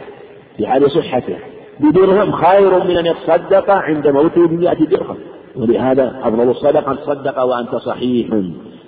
[0.57, 1.37] في حال صحته.
[1.81, 5.17] بدرهم خير من أن يتصدق عند موته بمئة درهم.
[5.57, 8.29] ولهذا أفضل الصدقة أن تصدق وأنت صحيح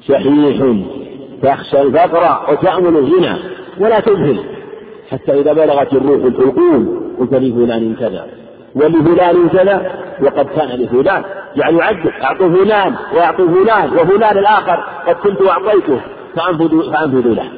[0.08, 0.76] شحيح.
[1.42, 3.36] تخشى الفقر وتأمل الغنى
[3.80, 4.40] ولا تذهل
[5.10, 8.26] حتى إذا بلغت الروح الحلقوم قلت لفلان كذا
[8.74, 9.92] ولفلان كذا
[10.22, 11.22] وقد كان لفلان.
[11.56, 16.00] يعني يعدد أعطوا فلان وأعطوا فلان وفلان الآخر قد كنت أعطيته
[16.36, 17.48] فأنفذوا فأنفذوا له.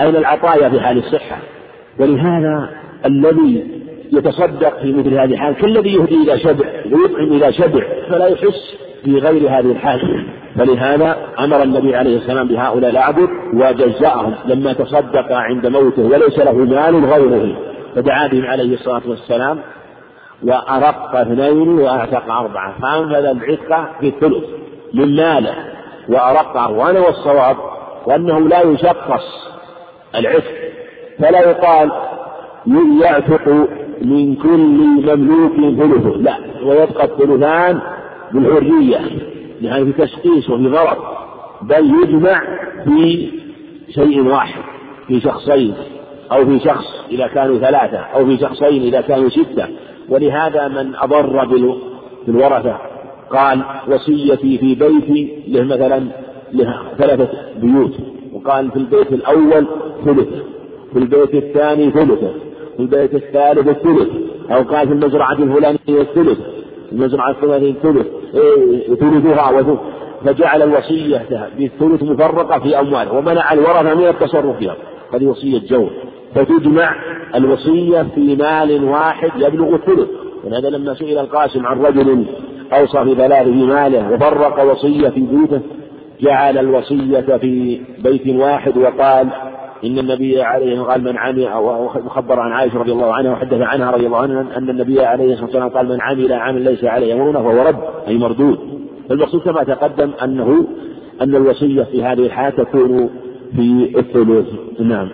[0.00, 1.38] أين العطايا في حال الصحة؟
[1.98, 2.70] ولهذا
[3.06, 3.80] الذي
[4.12, 9.18] يتصدق في مثل هذه الحال كالذي يهدي إلى شبع ويطعم إلى شبع فلا يحس في
[9.18, 10.26] غير هذه الحال.
[10.58, 17.04] فلهذا أمر النبي عليه السلام بهؤلاء الأعبد وجزاهم لما تصدق عند موته وليس له مال
[17.04, 17.56] غيره.
[17.94, 19.58] فدعا بهم عليه الصلاة والسلام
[20.44, 22.74] وأرق اثنين وأعتق أربعة.
[22.82, 24.44] فأنفذ العتق في الثلث
[24.94, 25.54] من ماله
[26.08, 26.70] وأرقه.
[26.70, 27.56] وأنا والصواب
[28.06, 29.50] وأنه لا يشخص
[30.14, 30.54] العتق.
[31.18, 31.90] فلا يقال
[33.02, 33.48] يعتق
[34.02, 36.16] من كل مملوك ثلثه.
[36.16, 37.80] لا ويبقى الثلثان
[38.32, 39.00] بالحرية.
[39.60, 40.98] يعني في تشخيص وفي غرض
[41.62, 42.42] بل يجمع
[42.84, 43.28] في
[43.94, 44.62] شيء واحد
[45.06, 45.74] في شخصين
[46.32, 49.66] أو في شخص إذا كانوا ثلاثة أو في شخصين إذا كانوا ستة.
[50.08, 51.44] ولهذا من أضر
[52.26, 52.78] بالورثة
[53.30, 56.02] قال وصيتي في بيتي له مثلا
[56.52, 57.92] له ثلاثة بيوت.
[58.32, 59.66] وقال في البيت الأول
[60.04, 60.28] ثلث
[60.92, 62.32] في البيت الثاني ثلثه
[62.76, 64.08] في البيت الثالث الثلث
[64.50, 66.38] أو قال في المزرعة الفلانية الثلث
[66.92, 69.50] المزرعة الفلانية الثلث إيه ثلثها
[70.24, 74.76] فجعل الوصية بالثلث مفرقة في أمواله ومنع الورثة من التصرف فيها.
[75.14, 75.90] هذه وصية جور
[76.34, 76.94] فتجمع
[77.34, 80.08] الوصية في مال واحد يبلغ الثلث.
[80.44, 82.24] ولهذا لما سئل القاسم عن رجل
[82.72, 85.60] أوصى في في ماله وفرق وصية في بيوته
[86.20, 89.28] جعل الوصية في بيت واحد وقال
[89.84, 91.48] إن النبي عليه قال من عمل
[92.06, 95.44] وخبر عن عائشة رضي الله عنها وحدث عنها رضي الله عنها أن النبي عليه الصلاة
[95.44, 97.76] والسلام قال من عمل عمل ليس عليه أمرنا فهو رد
[98.08, 98.58] أي مردود.
[99.08, 100.64] فالمقصود كما تقدم أنه
[101.22, 103.10] أن الوصية في هذه الحالة تكون
[103.56, 104.46] في الثلث
[104.80, 105.08] نعم.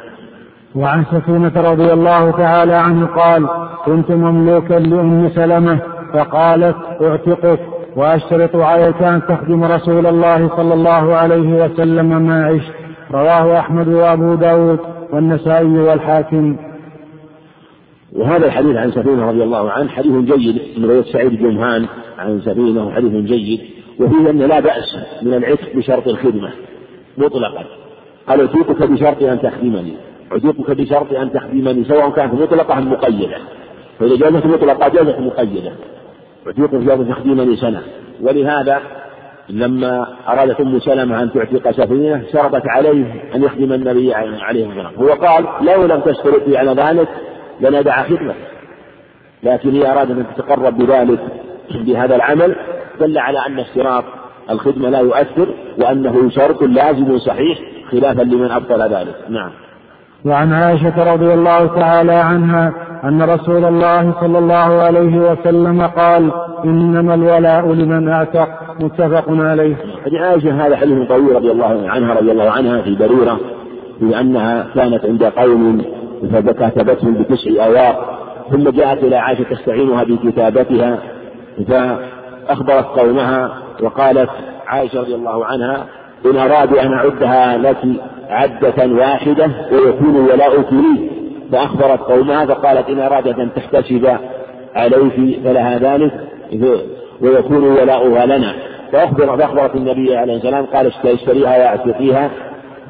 [0.75, 3.49] وعن سكينة رضي الله تعالى عنه قال
[3.85, 5.79] كنت مملوكا لأم سلمة
[6.13, 7.61] فقالت أعتقك
[7.97, 12.76] وأشترط عليك أن تخدم رسول الله صلى الله عليه وسلم ما عشت.
[13.11, 14.79] رواه أحمد وأبو داود
[15.13, 16.57] والنسائي والحاكم.
[18.13, 21.87] وهذا الحديث عن سفينة رضي الله عنه حديث جيد من رواية سعيد جمهان
[22.19, 23.61] عن سفينة حديث جيد.
[24.01, 26.51] وفيه أن لا بأس من العتق بشرط الخدمة
[27.19, 27.65] مطلقا.
[28.29, 29.97] قال عتيقك بشرط أن تخدمني
[30.33, 33.39] عتيقك بشرط أن تخدمني سواء كانت مطلقة أم مقيدة.
[33.99, 35.73] فإذا جازت مطلقة جازت مقيدة.
[36.47, 37.83] عتيقك بشرط تخدمني سنة.
[38.21, 38.81] ولهذا
[39.49, 43.05] لما أرادت أم سلمة أن تعتق سفينة شرطت عليه
[43.35, 44.93] أن يخدم النبي عليه الصلاة والسلام.
[44.99, 47.09] هو قال لو لم تشترطي على ذلك
[47.61, 48.35] لندع خدمة.
[49.43, 51.21] لكن هي أرادت أن تتقرب بذلك
[51.71, 52.57] بهذا العمل
[53.01, 54.05] دل على أن اشتراط
[54.51, 57.59] الخدمة لا يؤثر وأنه شرط لازم صحيح
[57.91, 59.15] خلافا لمن أبطل ذلك.
[59.29, 59.51] نعم.
[60.25, 62.73] وعن عائشة رضي الله تعالى عنها
[63.07, 66.31] أن رسول الله صلى الله عليه وسلم قال
[66.65, 68.49] إنما الولاء لمن أعتق
[68.81, 69.77] متفق عليه.
[70.05, 73.41] حديث عائشة هذا حديث طويل رضي الله عنها رضي الله عنها في بريرة
[74.01, 75.83] بأنها كانت عند قوم
[76.33, 77.97] فكتبتهم بتسع آيات
[78.51, 80.99] ثم جاءت إلى عائشة تستعينها بكتابتها
[81.69, 83.51] فأخبرت قومها
[83.83, 84.31] وقالت
[84.67, 85.87] عائشة رضي الله عنها
[86.27, 87.77] إن أرادوا أن أعدها لك
[88.31, 91.16] عدة واحدة ويكون ولاؤك لي
[91.53, 94.19] فأخبرت قومها فقالت إن أرادت أن تحتسب
[94.75, 96.13] عليه فلها ذلك
[97.21, 98.55] ويكون ولاؤها لنا.
[98.93, 102.31] فأخبر فأخبرت النبي عليه السلام قال اشتريها واعتقيها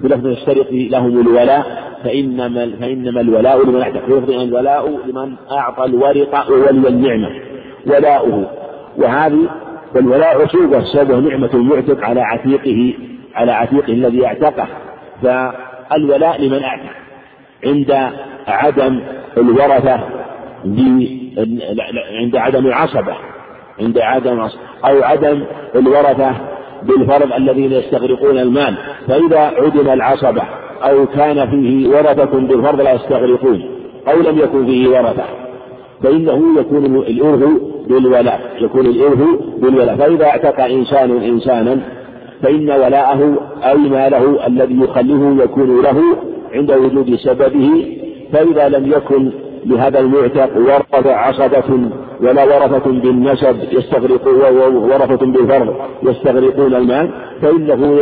[0.01, 1.67] بلفظ اشترط لهم الولاء
[2.05, 7.31] فإنما فإنما الولاء لمن اعتق بلفظ الولاء لمن أعطى الورق وولي النعمة
[7.87, 8.47] ولاؤه.
[8.99, 9.49] وهذه
[9.95, 12.95] والولاء عصوبة سببه نعمة المعتق على عتيقه
[13.35, 14.67] على عتيقه الذي اعتقه.
[15.23, 17.06] فالولاء لمن اعتق
[17.67, 18.11] عند
[18.47, 19.01] عدم
[19.39, 20.01] الورثة
[22.21, 23.15] عند عدم العصبة
[23.81, 24.41] عند عدم
[24.85, 26.33] أو عدم الورثة
[26.83, 28.75] بالفرض الذين يستغرقون المال.
[29.09, 30.43] فإذا عدم العصبة
[30.83, 33.63] أو كان فيه ورثة بالفرض لا يستغرقون
[34.09, 35.25] أو لم يكن فيه ورثة
[36.03, 37.49] فإنه يكون الإرث
[37.89, 39.19] بالولاء يكون الإرث
[39.59, 39.97] بالولاء.
[39.97, 41.81] فإذا اعتق إنسان إنسانا
[42.43, 46.03] فإن ولاءه أي ماله الذي يخليه يكون له
[46.57, 47.87] عند وجود سببه
[48.33, 49.31] فإذا لم يكن
[49.67, 51.89] لهذا المعتق ورثة عصبة
[52.21, 57.11] ولا ورثة بالنسب يستغرقون ورثة بالفرض يستغرقون المال
[57.43, 57.99] فإنه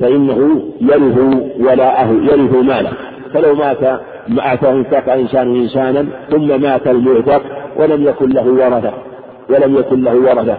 [0.00, 1.18] فإنه يرث
[1.60, 2.92] ولاءه يرث ماله.
[3.34, 7.42] فلو مات أنفاق إنسان إنسانا ثم مات المعتق
[7.76, 8.92] ولم يكن له ورثة
[9.50, 10.56] ولم يكن له ورثة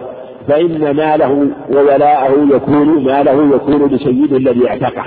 [0.48, 5.04] فإن ماله وولاءه يكون ماله يكون لسيده الذي اعتقه.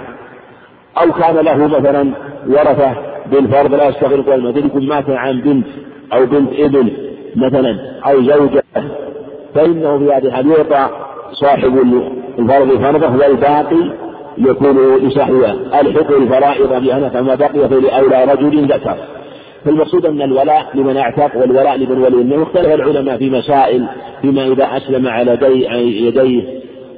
[1.02, 2.14] أو كان له مثلا
[2.48, 2.94] ورثة
[3.32, 5.68] بالفرض لا يستغرق المثل يكون مات عن بنت
[6.14, 6.92] أو بنت ابن
[7.36, 8.64] مثلا أو زوجة
[9.56, 10.90] فإنه في هذه الحال يعطى
[11.32, 12.04] صاحب
[12.40, 13.92] الفرض فرضه والباقي
[14.38, 18.96] يكون لصاحبه الحق الفرائض بأن فما بقي فلأولى رجل ذكر.
[19.66, 23.86] فالمقصود أن الولاء لمن اعتق والولاء لمن ولي النبي اختلف العلماء في مسائل
[24.22, 25.38] فيما إذا أسلم على
[25.78, 26.44] يديه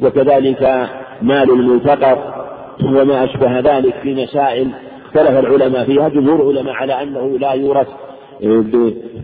[0.02, 0.90] وكذلك
[1.22, 2.41] مال الملتقط.
[2.84, 4.68] وما أشبه ذلك في مسائل
[5.06, 6.10] اختلف العلماء فيها.
[6.10, 7.88] جمهور العلماء على أنه لا يورث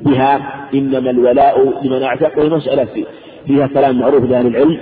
[0.05, 0.39] بها
[0.73, 2.37] إنما الولاء لمن أعتق.
[2.37, 3.05] وهي
[3.47, 4.77] فيها كلام معروف لأهل العلم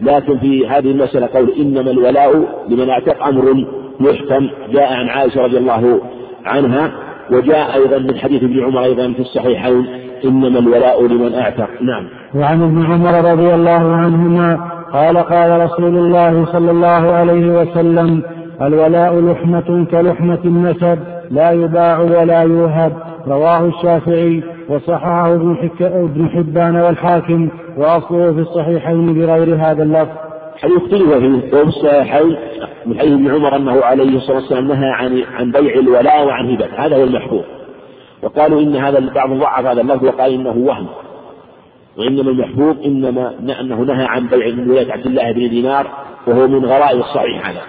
[0.00, 3.66] لكن في هذه المسألة قول إنما الولاء لمن أعتق أمر
[4.00, 6.00] محكم جاء عن عائشة رضي الله
[6.44, 6.92] عنها
[7.30, 9.86] وجاء أيضا من حديث ابن عمر أيضا في الصحيحين
[10.24, 11.68] إنما الولاء لمن أعتق.
[11.80, 12.08] نعم.
[12.34, 18.22] وعن ابن عمر رضي الله عنهما قال قال رسول الله صلى الله عليه وسلم
[18.62, 20.98] الولاء لحمة كلحمة النسب
[21.30, 22.92] لا يباع ولا يوهب.
[23.26, 25.34] رواه الشافعي وصححه
[25.80, 30.16] ابن حبان والحاكم وأصله في الصحيحين بغير هذا اللفظ.
[30.62, 32.36] حديث فيه وفي الصحيحين
[32.86, 36.66] من حديث ابن عمر أنه عليه الصلاة والسلام نهى عن عن بيع الولاء وعن هبة.
[36.76, 37.44] هذا هو المحفوظ
[38.22, 40.86] وقالوا إن هذا بعض ضعف هذا اللفظ وقال إنه وهم.
[41.98, 45.90] وإنما المحفوظ إنما أنه نهى عن بيع من ولاية عبد الله بن دينار
[46.26, 47.62] وهو من غرائب الصحيح هذا.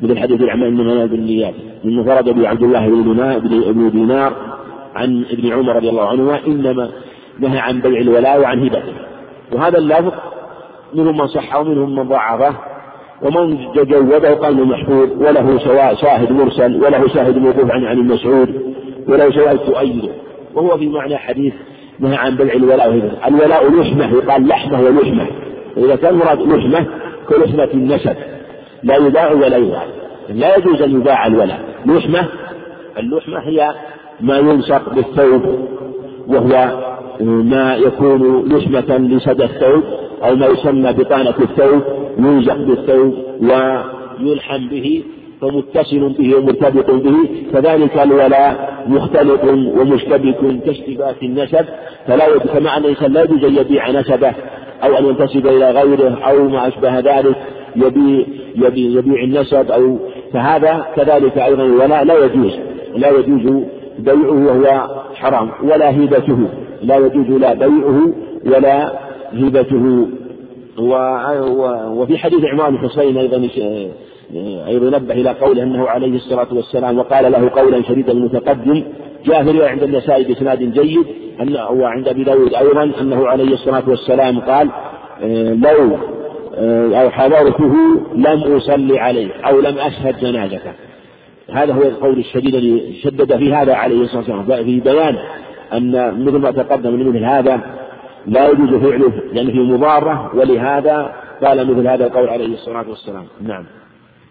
[0.00, 2.88] مثل حديث الأعمال إنما بالنيات من انفرد به عبد الله
[3.72, 4.32] بن دينار
[4.94, 6.90] عن ابن عمر رضي الله عنهما إنما
[7.38, 8.92] نهى عن بيع الولاء وعن هبته.
[9.52, 10.12] وهذا اللفظ
[10.94, 12.54] منهم من صحه ومنهم من ضعفه.
[13.22, 18.74] ومن جوده قال إنه محفوظ وله سواء شاهد مرسل وله شاهد موقوف عن عن المسعود
[19.08, 20.08] وله شواهد تؤيده.
[20.54, 21.54] وهو في معنى حديث
[22.02, 25.26] نهى عن بيع الولاء وهبته الولاء لحمة يقال لحمة ولحمة.
[25.76, 26.86] وإذا كان المراد لحمة
[27.28, 28.16] كلحمة النسب.
[28.82, 29.84] لا يباع ولا يباع.
[30.28, 31.60] لا يجوز أن يباع الولاء.
[31.86, 32.28] لحمة
[32.98, 33.74] اللحمة هي
[34.20, 35.42] ما يلصق بالثوب
[36.28, 36.82] وهو
[37.20, 39.82] ما يكون لحمة لسدى الثوب
[40.24, 41.82] أو ما يسمى بطانة الثوب
[42.18, 45.02] يلزق بالثوب ويلحم به
[45.40, 47.16] فمتصل به ومرتبط به.
[47.52, 49.44] كذلك الولاء مختلط
[49.78, 51.64] ومشتبك كاشتباك النسب
[52.06, 52.26] فلا
[52.76, 54.32] أن الإنسان لا يجوز أن يبيع نسبه
[54.84, 57.36] أو أن ينتسب إلى غيره أو ما أشبه ذلك
[57.76, 59.98] يبيع, يبيع, يبيع النسب أو
[60.32, 62.52] فهذا كذلك أيضا الولاء لا يجوز
[62.96, 63.64] لا يجوز
[63.98, 66.48] بيعه وهو حرام ولا هبته
[66.82, 68.12] لا يجوز لا بيعه
[68.46, 68.92] ولا
[69.32, 70.06] هبته
[71.90, 73.48] وفي حديث عمران بن حصين أيضا
[74.66, 78.82] أيضا نبه إلى قوله أنه عليه الصلاة والسلام وقال له قولا شديدا المتقدم
[79.26, 81.06] جاء في عند النسائي بإسناد جيد
[81.40, 84.68] أنه وعند أبي داود أيضا أنه عليه الصلاة والسلام قال
[85.62, 85.96] لو
[87.00, 87.74] أو حضرته
[88.14, 90.72] لم أصلي عليه أو لم أشهد جنازته.
[91.50, 94.64] هذا هو القول الشديد الذي شدد في هذا عليه الصلاة والسلام.
[94.64, 95.18] في بيان
[95.72, 97.60] أن مثل ما تقدم من مثل هذا
[98.26, 101.12] لا يجوز فعله لأن فيه مضارة ولهذا
[101.44, 103.24] قال مثل هذا القول عليه الصلاة والسلام.
[103.42, 103.64] نعم.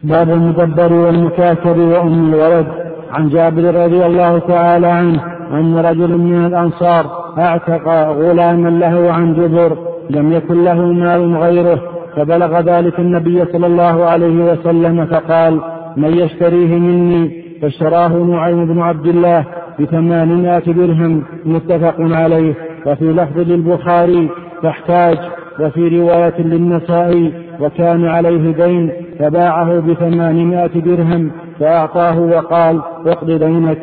[0.03, 2.67] باب المدبر والمكاتب وأم الولد.
[3.11, 7.05] عن جابر رضي الله تعالى عنه أن رجلا من الأنصار
[7.37, 9.77] أعتق غلاما له عن جبر
[10.09, 11.79] لم يكن له مال غيره
[12.15, 15.61] فبلغ ذلك النبي صلى الله عليه وسلم فقال
[15.97, 19.45] من يشتريه مني؟ فاشتراه نعيم بن عبد الله
[19.79, 22.53] بثمانمائة درهم متفق عليه.
[22.85, 24.29] وفي لفظ للبخاري
[24.63, 25.17] فاحتاج.
[25.59, 28.91] وفي رواية للنسائي وكان عليه دين.
[29.21, 33.77] فباعه بثمانمائة درهم فأعطاه وقال اقض دينك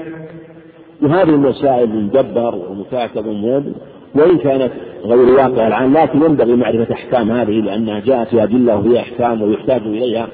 [1.03, 3.73] وهذه المسائل المدبر ومكاتب المهم
[4.15, 4.73] وإن كانت
[5.05, 9.81] غير واقعة الآن لكن ينبغي معرفة أحكام هذه لأنها جاءت في أدلة وهي أحكام ويحتاج
[9.81, 10.29] إليها.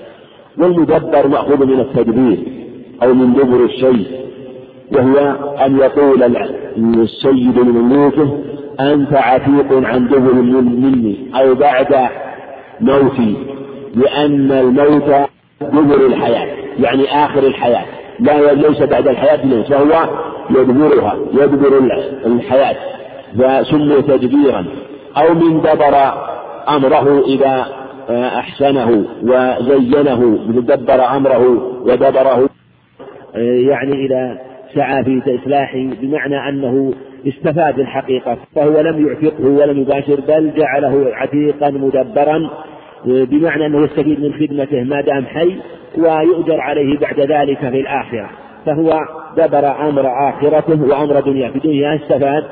[0.58, 2.38] والمدبر مأخوذ من التدبير
[3.02, 4.06] أو من دبر الشيء
[4.92, 5.18] وهو
[5.66, 6.36] أن يقول
[6.76, 8.38] السيد لمملوكه
[8.80, 12.08] أنت عتيق عن دبر مني أو بعد
[12.80, 13.36] موتي.
[13.94, 15.28] لأن الموت
[15.60, 16.46] دبر الحياة
[16.78, 17.84] يعني آخر الحياة.
[18.20, 20.08] لا ليس بعد الحياة موت فهو
[20.50, 21.78] يدبرها يدبر
[22.26, 22.76] الحياة.
[23.38, 24.64] فسمي تدبيرا
[25.16, 25.94] أو من دبر
[26.68, 27.66] أمره إذا
[28.10, 31.48] أحسنه وزينه دبر أمره
[31.82, 32.48] ودبره
[33.68, 34.38] يعني إذا
[34.74, 36.92] سعى في إصلاحه بمعنى أنه
[37.28, 42.50] استفاد الحقيقة فهو لم يعتقه ولم يباشر بل جعله عتيقا مدبرا.
[43.06, 45.56] بمعنى أنه يستفيد من خدمته ما دام حي
[45.98, 48.30] ويؤجر عليه بعد ذلك في الآخرة.
[48.66, 49.00] فهو
[49.36, 51.50] دبر أمر آخرته وأمر دنياه.
[51.50, 52.44] في دنياه استفاد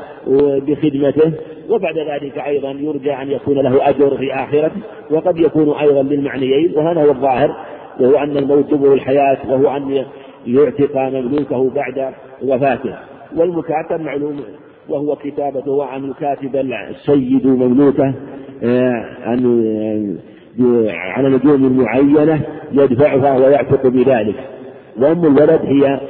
[0.66, 1.32] بخدمته
[1.68, 6.72] وبعد ذلك أيضا يرجى أن يكون له أجر في آخرته وقد يكون أيضا للمعنيين.
[6.76, 7.56] وهذا هو الظاهر.
[8.00, 10.04] وهو أن الموت دبر الحياة وهو أن
[10.46, 12.12] يعتق مملوكه بعد
[12.42, 12.94] وفاته.
[13.36, 14.40] والمكاتب معلوم
[14.88, 16.56] وهو كتابته عن يكاتب
[16.90, 18.14] السيد مملوكة
[18.64, 20.18] آه، أن
[20.88, 22.40] على نجوم معينة
[22.72, 24.34] يدفعها ويعتق بذلك.
[24.96, 26.00] وأم الولد هي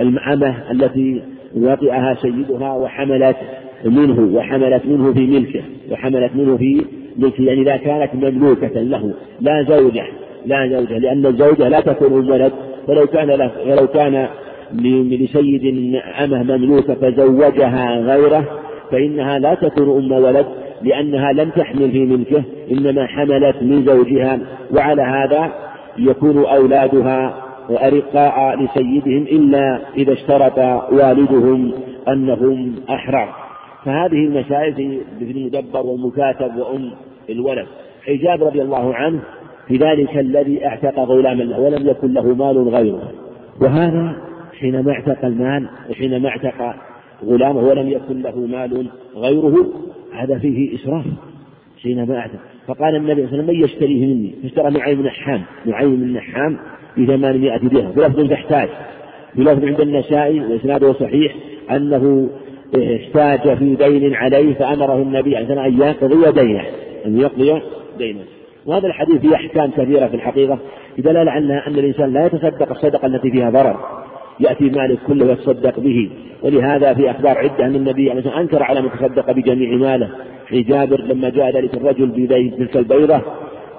[0.00, 1.22] الأمة التي
[1.56, 3.36] وطئها سيدها وحملت
[3.84, 6.84] منه وحملت منه في ملكه وحملت منه في
[7.18, 10.04] ملكه يعني إذا كانت مملوكة له لا زوجة
[10.46, 12.52] لا زوجة لأن الزوجة لا تكون الولد.
[12.86, 14.28] فلو كان له ولو كان
[15.10, 18.44] لسيد أمة مملوكة فزوجها غيره
[18.90, 20.46] فإنها لا تكون أم ولد
[20.82, 24.38] لأنها لم تحمل في ملكه إنما حملت من زوجها
[24.74, 25.52] وعلى هذا
[25.98, 30.58] يكون أولادها أرقاء لسيدهم إلا إذا اشترط
[30.92, 31.72] والدهم
[32.08, 33.34] أنهم أحرار.
[33.84, 36.90] فهذه المسائل في المدبر والمكاتب وأم
[37.30, 37.66] الولد.
[38.06, 39.20] حجاب رضي الله عنه
[39.68, 43.10] في ذلك الذي اعتق غلاما ولم يكن له مال غيره.
[43.60, 44.16] وهذا
[44.60, 46.74] حينما اعتق المال وحينما اعتق
[47.26, 49.66] غلامه ولم يكن له مال غيره
[50.12, 51.04] هذا فيه إسراف
[51.82, 55.42] حينما اعتق فقال النبي صلى الله عليه وسلم من يشتريه مني؟ فاشترى نعيم بن نحام
[55.66, 56.56] نعيم بن نحام
[56.98, 57.90] بثمانمائة درهم.
[57.90, 58.68] بلفظ تحتاج
[59.34, 61.34] بلفظ عند النسائي وإسناده صحيح
[61.70, 62.28] أنه
[62.76, 66.64] احتاج في دين عليه فأمره النبي عليه والسلام أن يقضي دينه
[67.06, 67.62] أن يقضي
[67.98, 68.20] دينه.
[68.66, 70.58] وهذا الحديث فيه أحكام كثيرة في الحقيقة
[70.98, 74.03] بدلالة على أن الإنسان لا يتصدق الصدقة التي فيها ضرر.
[74.40, 76.10] يأتي مالك كله ويتصدق به.
[76.42, 80.10] ولهذا في أخبار عدة أن النبي عليه أنكر على من تصدق بجميع ماله.
[80.48, 83.20] في جابر لما جاء ذلك الرجل بتلك البيضة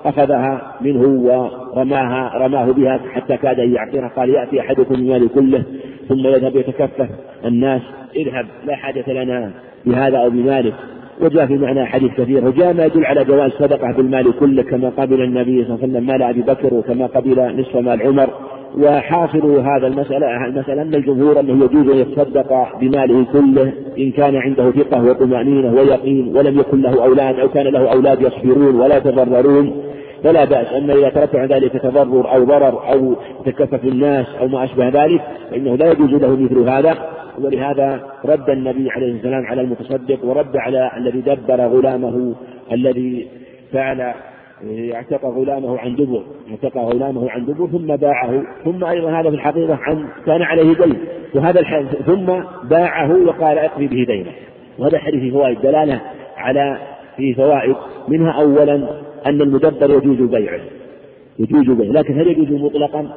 [0.05, 5.63] أخذها منه ورماها رماه بها حتى كاد أن يعطيها قال يأتي أحدكم المال كله
[6.09, 7.09] ثم يذهب يتكفف
[7.45, 7.81] الناس
[8.15, 9.51] اذهب لا حاجة لنا
[9.85, 10.73] بهذا أو بمالك.
[11.21, 15.21] وجاء في معنى حديث كثير وجاء ما يدل على جواز صدقة بالمال كله كما قبل
[15.21, 18.29] النبي صلى الله عليه وسلم مال أبي بكر وكما قبل نصف مال عمر.
[18.77, 24.71] وحاصل هذا المسألة المسألة أن الجمهور أنه يجوز أن يتصدق بماله كله إن كان عنده
[24.71, 29.81] ثقة وطمأنينة ويقين ولم يكن له أولاد أو كان له أولاد يصبرون ولا يتضررون.
[30.23, 34.63] فلا بأس أما إذا ترتب عن ذلك تضرر أو ضرر أو تكفف الناس أو ما
[34.63, 36.95] أشبه ذلك فإنه لا يجوز له مثل هذا.
[37.39, 42.35] ولهذا رد النبي عليه السلام على المتصدق ورد على الذي دبر غلامه
[42.71, 43.27] الذي
[43.73, 44.13] فعل
[44.93, 49.75] اعتق غلامه عن دبر اعتق غلامه عن دبر ثم باعه ثم أيضا هذا في الحقيقة
[49.81, 50.97] عن كان عليه دين
[51.35, 51.63] وهذا
[52.05, 52.25] ثم
[52.69, 54.31] باعه وقال اقضي به دينه
[54.79, 56.01] وهذا الحديث فيه فوائد دلالة
[56.37, 56.77] على
[57.17, 57.75] فيه فوائد
[58.07, 58.75] منها أولا
[59.25, 60.59] أن المدبر يجوز بيعه.
[61.39, 61.91] يجوز بيعه.
[61.91, 63.09] لكن هل يجوز مطلقا؟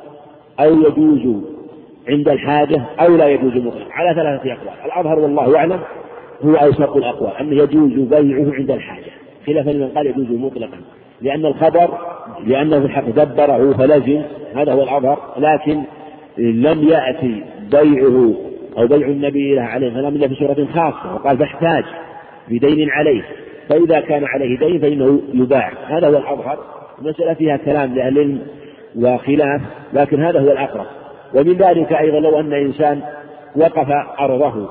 [0.60, 1.42] أو يجوز
[2.08, 4.74] عند الحاجة أو لا يجوز مطلقا؟ على ثلاثة أقوال.
[4.84, 5.80] الأظهر والله أعلم
[6.42, 9.10] هو أوسط الأقوال أنه يجوز بيعه عند الحاجة.
[9.46, 10.78] خلافا لمن قال يجوز مطلقا.
[11.20, 11.98] لأن الخبر
[12.46, 14.22] لأنه في الحق دبره فلزم
[14.54, 15.82] هذا هو الأظهر لكن
[16.38, 18.34] لم يأتي بيعه
[18.78, 21.84] أو بيع النبي له عليه السلام إلا في سورة خاصة وقال فاحتاج
[22.48, 23.22] بدين عليه
[23.68, 26.58] فإذا كان عليه دين فإنه يباع هذا هو الأظهر
[26.98, 28.40] المسألة فيها كلام لأهل العلم
[28.96, 29.60] وخلاف
[29.92, 30.86] لكن هذا هو الأقرب
[31.34, 33.00] ومن ذلك أيضا لو أن إنسان
[33.56, 33.88] وقف
[34.20, 34.68] أرضه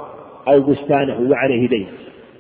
[0.48, 1.88] أو بستانه وعليه دين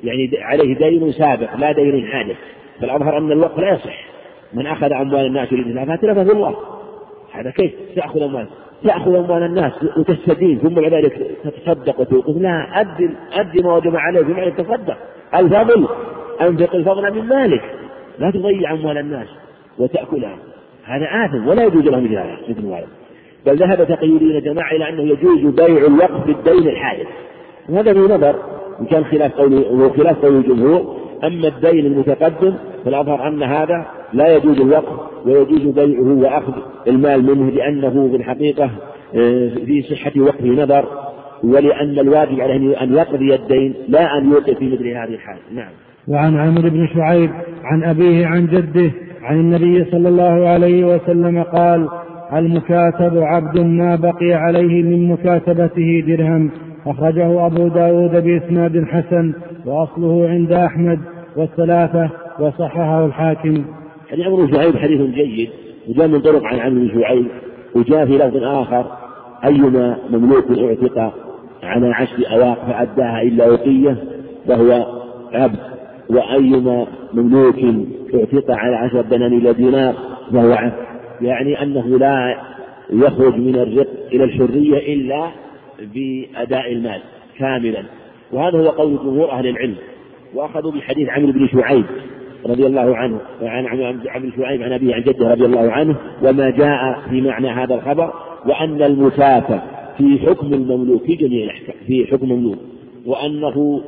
[0.04, 2.38] يعني عليه دين سابق لا دين حادث
[2.82, 4.08] فالأظهر أن الوقف لا يصح.
[4.54, 6.56] من أخذ أموال الناس يريد إتلافها تلفه الله.
[7.32, 8.48] هذا كيف؟ تأخذ أموال.
[8.84, 12.38] تأخذ أموال الناس وتستدين ثم بعد ذلك تتصدق وتوقف.
[12.38, 14.98] لا أدي أدي ما وجب عليك بما تصدق.
[15.36, 15.88] الفضل
[16.42, 17.64] أنفق الفضل من مالك.
[18.20, 19.28] لا تضيع أموال الناس
[19.80, 20.38] وتأكلها.
[20.84, 22.88] هذا آثم ولا يجوز له مثل هذا مثل
[23.46, 27.08] بل ذهب تقييدين جماعة إلى أنه يجوز بيع الوقف بالدين الحادث
[27.70, 28.36] وهذا في نظر؟
[28.82, 30.98] إن كان خلاف قول خلاف قول الجمهور.
[31.24, 32.54] أما الدين المتقدم
[32.86, 36.54] فالأظهر أن هذا لا يجوز الوقف ويجوز بيعه وأخذ
[36.88, 38.70] المال منه لأنه في الحقيقة
[39.16, 40.86] آه، في صحة وقفه نظر
[41.44, 45.38] ولأن الواجب عليه أن يقضي الدين لا أن يوقف في مثل هذه الحال.
[45.56, 45.72] نعم.
[46.08, 47.30] وعن عمرو بن شعيب
[47.64, 48.92] عن أبيه عن جده
[49.22, 51.90] عن النبي صلى الله عليه وسلم قال
[52.34, 56.52] المكاتب عبد ما بقي عليه من مكاتبته درهم.
[56.92, 59.34] أخرجه أبو داود بإسناد حسن
[59.66, 61.00] وأصله عند أحمد
[61.38, 62.10] والثلاثة
[62.40, 63.66] وصححه الحاكم.
[64.10, 65.50] يعني عمرو شعيب حديث جيد
[65.90, 67.28] وجاء من طرق عن عمرو شعيب
[67.76, 68.86] وجاء في لفظ آخر
[69.46, 71.14] أيما مملوك اعتق
[71.64, 73.98] على عشر أواق فأداها إلا وقية
[74.48, 74.86] فهو
[75.34, 75.60] عبد
[76.10, 77.56] وأيما مملوك
[78.16, 79.94] اعتق على عشر دنانير دينار
[80.34, 80.74] فهو عبد.
[81.22, 82.38] يعني أنه لا
[82.90, 85.28] يخرج من الرق إلى الحرية إلا
[85.80, 87.02] بأداء المال
[87.40, 87.84] كاملا.
[88.32, 89.76] وهذا هو قول جمهور أهل العلم.
[90.34, 91.86] وأخذوا بحديث عمرو بن شعيب
[92.46, 93.66] رضي الله عنه عن
[94.08, 98.14] عمرو شعيب عن أبيه عن جده رضي الله عنه وما جاء في معنى هذا الخبر
[98.46, 99.62] وأن المسافة
[99.98, 102.60] في حكم المملوك في جميع الأحكام في حكم المملوك.
[103.06, 103.82] وأنه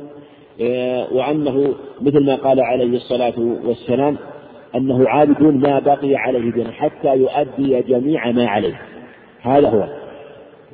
[0.62, 4.16] آه، وأنه مثل ما قال عليه الصلاة والسلام
[4.76, 8.80] أنه عابد ما بقي عليه دين حتى يؤدي جميع ما عليه.
[9.42, 9.99] هذا هو.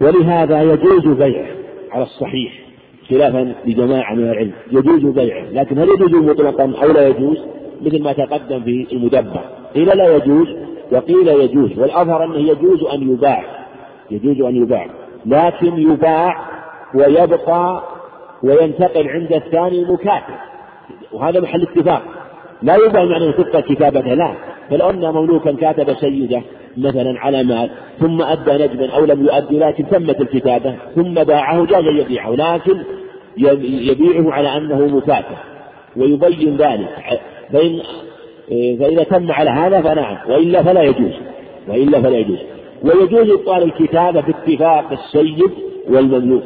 [0.01, 1.47] ولهذا يجوز بيعه
[1.93, 2.53] على الصحيح
[3.11, 7.39] خلافا لجماعة من العلم يجوز بيعه لكن هل يجوز مطلقا أو لا يجوز؟
[7.83, 9.41] مثل ما تقدم في المدبر.
[9.75, 10.49] قيل لا يجوز
[10.93, 13.45] وقيل يجوز والأظهر أنه يجوز أن يباع
[14.11, 14.87] يجوز أن يباع
[15.27, 16.47] لكن يباع
[16.95, 17.83] ويبقى
[18.43, 20.35] وينتقل عند الثاني مكاتب
[21.13, 22.03] وهذا محل اتفاق.
[22.63, 24.35] لا يباع يعني تبقى كتابته لا.
[24.71, 26.43] فلو أن مملوكا كاتب سيدة
[26.77, 31.85] مثلا على مال ثم أدى نجما أو لم يؤدي لكن تمت الكتابة ثم باعه جاز
[31.85, 32.79] يبيعه لكن
[33.63, 35.37] يبيعه على أنه مكاتب
[35.97, 37.21] ويبين ذلك
[37.53, 37.81] فإن
[38.81, 41.13] فإذا تم على هذا فنعم وإلا فلا يجوز
[41.69, 42.39] وإلا فلا يجوز.
[42.83, 45.51] ويجوز إبطال الكتابة باتفاق السيد
[45.89, 46.43] والمملوك.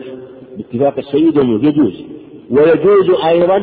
[0.56, 2.04] باتفاق السيد والمملوك يجوز.
[2.50, 3.62] ويجوز أيضا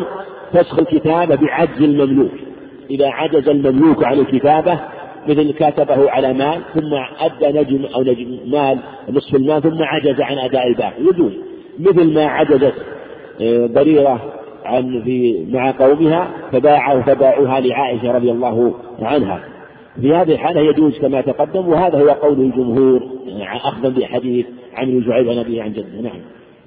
[0.54, 2.32] فسخ الكتابة بعجز المملوك.
[2.89, 4.80] إذا عجز المملوك عن الكتابة
[5.28, 8.80] مثل كاتبه على مال ثم أدى نجم أو نجم مال
[9.10, 11.02] نصف المال ثم عجز عن أداء الباقي.
[11.02, 11.32] يجوز.
[11.80, 12.74] مثل ما عجزت
[13.41, 14.20] آه، بريرة
[14.66, 19.39] عن في مع قومها فباعوا فباعوها لعائشة رضي الله عنها.
[20.02, 23.02] في هذه الحالة يجوز كما تقدم وهذا هو قول الجمهور
[23.64, 24.45] أخذا بحديث
[24.76, 26.02] عن زعيب عن أبيه عن جده.
[26.02, 26.20] نعم.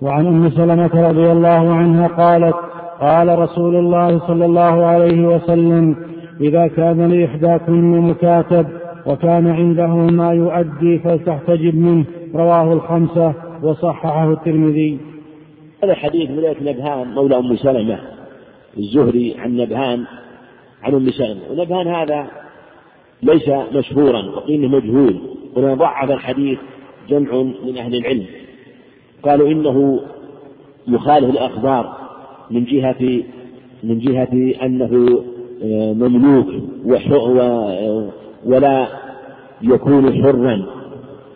[0.03, 2.57] وعن أم سلمة رضي الله عنها قالت
[3.01, 5.97] قال رسول الله صلى الله عليه وسلم
[6.41, 8.67] إذا كان لإحداكن مكاتب
[9.07, 12.05] وكان عنده ما يؤدي فلتحتجب منه.
[12.35, 14.99] رواه الخمسة وصححه الترمذي.
[15.85, 17.99] هذا حديث من نبهان مولى أم سلمة
[18.79, 20.05] الزهري عن نبهان
[20.83, 21.41] عن أم سلمة.
[21.51, 22.27] ونبهان هذا
[23.23, 25.17] ليس مشهورا وقيل مجهول.
[25.57, 26.59] هنا ضعف الحديث
[27.09, 28.27] جمع من أهل العلم.
[29.23, 30.01] قالوا إنه
[30.89, 32.00] يخالف الأخبار.
[32.51, 33.23] من جهة
[33.85, 35.23] من جهة أنه
[35.65, 36.47] آه، مملوك
[38.45, 38.87] ولا
[39.63, 40.67] يكون حرا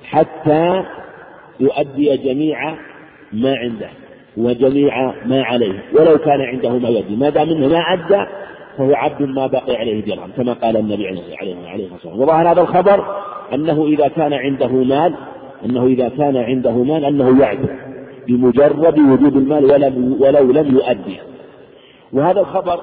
[0.05, 0.83] حتى
[1.61, 2.75] يؤدي جميع
[3.33, 3.89] ما عنده
[4.37, 5.85] وجميع ما عليه.
[5.93, 8.27] ولو كان عنده ما يؤدي ما دام إنه ما أدى
[8.79, 12.21] فهو عبد ما بقي عليه درهم كما قال النبي عليه الصلاة والسلام.
[12.21, 13.05] وظاهر هذا الخبر
[13.55, 15.15] أنه إذا كان عنده مال
[15.65, 17.94] أنه إذا كان عنده مال أنه يعبد.
[18.27, 21.17] بمجرد وجود المال ولم ولو لم يؤدي.
[22.13, 22.81] وهذا الخبر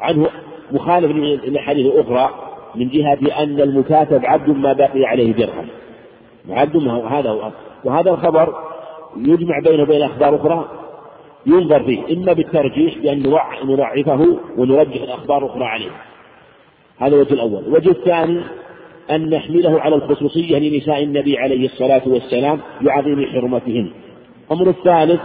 [0.00, 0.26] عنه
[0.72, 1.10] مخالف
[1.44, 2.30] للحديث الأخرى
[2.74, 5.66] من جهة أن المكاتب عبد ما بقي عليه درهم.
[6.50, 7.50] عبد ما هذا هو.
[7.84, 8.54] وهذا الخبر
[9.16, 10.68] يجمع بينه وبين أخبار أخرى
[11.46, 12.16] ينظر فيه.
[12.16, 13.22] إما بالترجيح بأن
[13.64, 15.90] نضعفه ونرجح الأخبار الأخرى عليه.
[16.98, 17.64] هذا الوجه الأول.
[17.66, 18.40] الوجه الثاني
[19.10, 23.90] أن نحمله على الخصوصية لنساء النبي عليه الصلاة والسلام لعظيم حرمتهن.
[24.50, 25.20] الأمر الثالث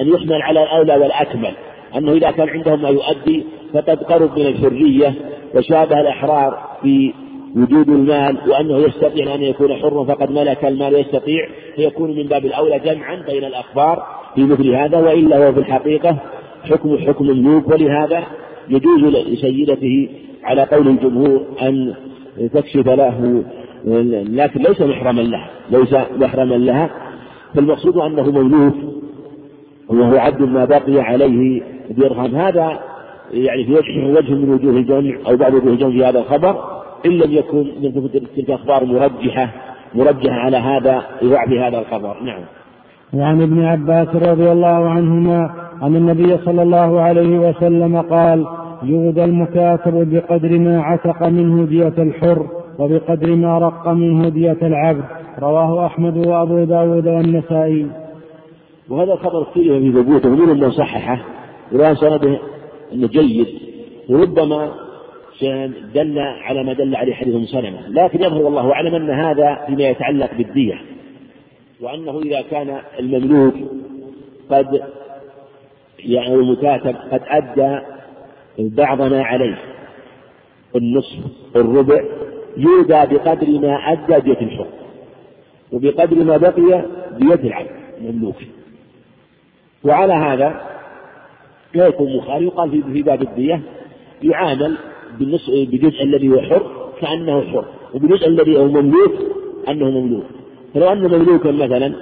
[0.00, 1.52] أن يحمل على الأولى والأكمل
[1.96, 3.44] أنه إذا كان عندهم ما يؤدي
[3.74, 5.14] فقد قرب من الحرية
[5.54, 7.12] وشابه الأحرار في
[7.56, 12.78] وجود المال وأنه يستطيع أن يكون حرا فقد ملك المال يستطيع فيكون من باب الأولى
[12.78, 16.16] جمعا بين الأخبار في مثل هذا وإلا هو في الحقيقة
[16.70, 17.68] حكم حكم الملوك.
[17.68, 18.22] ولهذا
[18.68, 20.08] يجوز لسيدته
[20.44, 21.94] على قول الجمهور أن
[22.54, 23.44] تكشف له
[24.30, 26.90] لكن ليس محرما لها ليس محرما لها.
[27.54, 28.74] فالمقصود أنه مملوك
[29.88, 32.80] وهو عبد ما بقي عليه درهم هذا
[33.32, 36.56] يعني في وجه وجه من وجوه الجمع أو بعض وجوه الجمع في هذا الخبر.
[37.06, 39.50] إن لم يكن من تلك الأخبار مرجحة
[39.94, 42.16] مرجحة على هذا لضعف هذا الخبر.
[42.22, 42.42] نعم.
[43.14, 45.50] وعن ابن عباس رضي الله عنهما
[45.82, 48.46] أن النبي صلى الله عليه وسلم قال
[48.82, 52.46] يؤدى المكاتب بقدر ما عتق منه دية الحر.
[52.78, 55.04] وبقدر ما رق منه دية العبد.
[55.38, 57.86] رواه أحمد وأبو داود والنسائي.
[58.88, 61.24] وهذا الخبر اختلف في ثبوته ومنهم من صححه
[61.72, 62.38] ولا سنده
[62.92, 63.46] انه جيد.
[64.08, 64.72] وربما
[65.94, 67.88] دل على ما دل عليه حديث سلمة.
[67.88, 70.80] لكن يظهر والله أعلم أن هذا فيما يتعلق بالدية.
[71.80, 73.54] وأنه إذا كان المملوك
[74.50, 74.82] قد
[75.98, 77.78] يعني المكاتب قد أدى
[78.58, 79.58] بعض ما عليه.
[80.76, 81.18] النصف
[81.56, 82.04] الربع
[82.56, 84.66] يودى بقدر ما أدى دية الحر
[85.72, 86.84] وبقدر ما بقي
[87.18, 88.36] دية العبد المملوك
[89.84, 90.60] وعلى هذا
[91.74, 92.42] لا يكون مخالف.
[92.42, 93.60] يقال في باب الدية
[94.22, 94.76] يعامل
[95.18, 99.12] بالجزء الذي هو حر كأنه حر وبالجزء الذي هو مملوك
[99.68, 100.24] أنه مملوك.
[100.74, 101.94] فلو أن مملوكا مثلا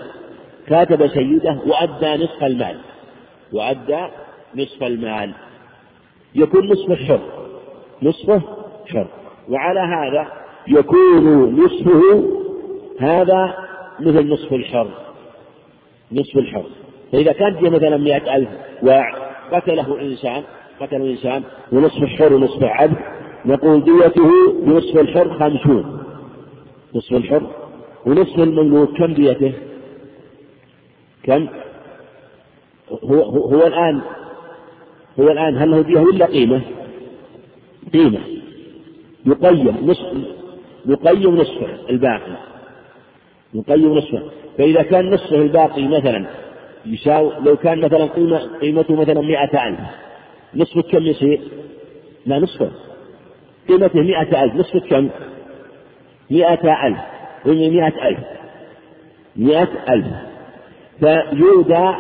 [0.66, 2.76] كاتب سيدة وأدى نصف المال
[3.52, 4.06] وأدى
[4.56, 5.32] نصف المال
[6.34, 7.20] يكون نصفه حر
[8.02, 8.42] نصفه
[8.86, 9.06] حر.
[9.48, 12.24] وعلى هذا يكون نصفه
[12.98, 13.54] هذا
[14.00, 14.88] مثل نصف الحر
[16.12, 16.64] نصف الحر
[17.12, 18.48] فإذا كانت دي مثلا مئة ألف
[18.82, 20.42] وقتله إنسان
[20.80, 21.42] قتله إنسان
[21.72, 22.96] ونصف الحر ونصف عبد
[23.46, 26.02] نقول ديته بنصف الحر خمسون
[26.94, 27.42] نصف الحر
[28.06, 29.52] ونصف المملوك كم ديته؟
[31.22, 31.48] كم؟
[33.04, 34.00] هو, هو الآن
[35.20, 36.60] هو الآن هل له دية ولا قيمة؟
[37.92, 38.18] قيمة
[39.26, 40.06] يقيم نصف
[40.86, 42.36] يقيم نصفه الباقي.
[43.54, 44.22] يقيم نصفه.
[44.58, 46.26] فإذا كان نصفه الباقي مثلا
[46.86, 49.80] يساوي لو كان مثلا قيمة قيمته مثلا مئة ألف
[50.54, 51.40] نصفه كم يصير؟
[52.26, 52.70] لا نصفه.
[53.68, 55.08] قيمته مئة ألف نصفه كم؟
[56.30, 56.98] مئة ألف.
[57.46, 58.18] مئة ألف.
[59.36, 60.06] مئة ألف.
[61.00, 61.92] فيودى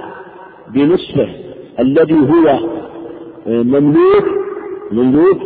[0.68, 1.28] بنصفه
[1.80, 2.58] الذي هو
[3.46, 4.24] مملوك
[4.92, 5.38] مملوك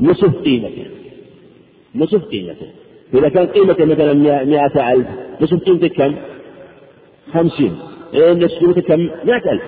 [0.00, 0.87] نصف قيمته.
[1.94, 2.66] نصف قيمته.
[3.12, 4.14] فإذا كان قيمته مثلا
[4.44, 5.06] مئة ألف
[5.40, 6.14] نصف قيمته كم؟
[7.32, 7.78] خمسين.
[8.14, 9.62] إيه نصف قيمته كم؟ مئة ألف.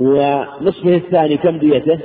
[0.00, 1.98] ونصفه الثاني كم ديته؟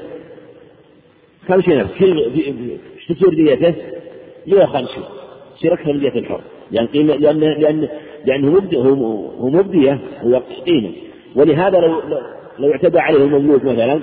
[1.48, 2.02] خمسين ألف.
[2.02, 3.74] إيش تصير ديته؟
[4.48, 5.04] مئة وخمسين.
[5.58, 6.42] يصير أكثر من دية الحر.
[6.72, 7.88] لأن قيمة لأن لأن
[8.26, 8.94] لأنه مبدي هو
[9.39, 10.92] هو مبدية هو قيمة.
[11.36, 12.02] ولهذا لو
[12.60, 14.00] لو اعتدى عليه المملوك مثلا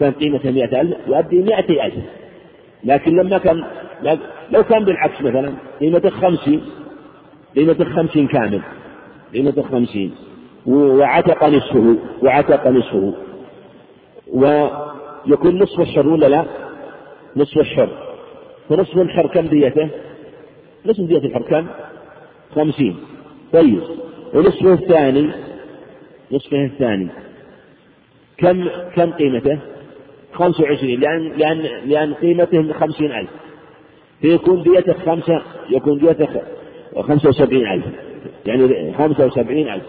[0.00, 1.94] كان قيمته مئة ألف يؤدي مئتي ألف.
[2.84, 3.64] لكن لما كان
[4.50, 6.62] لو كان بالعكس مثلا قيمته خمسين
[7.56, 8.62] قيمته خمسين كامل
[9.34, 10.14] قيمته خمسين
[10.66, 13.14] وعتق نصفه وعتق نصفه
[14.32, 16.44] ويكون نصف الشر ولا لا؟
[17.36, 17.88] نصف الشر
[18.68, 19.88] فنصف الحر كم ديته؟
[20.86, 21.66] نصف دية الحر كم؟
[22.54, 22.96] خمسين
[23.52, 23.82] طيب
[24.34, 25.30] ونصفه الثاني
[26.32, 27.08] نصفه الثاني
[28.38, 29.58] كم كم قيمته؟
[30.38, 33.30] خمسة وعشرين لأن لأن لأن قيمته خمسين ألف.
[34.20, 36.28] فيكون ديته خمسة يكون ديته
[37.02, 37.84] خمسة وسبعين ألف.
[38.46, 39.82] يعني خمسة وسبعين ألف.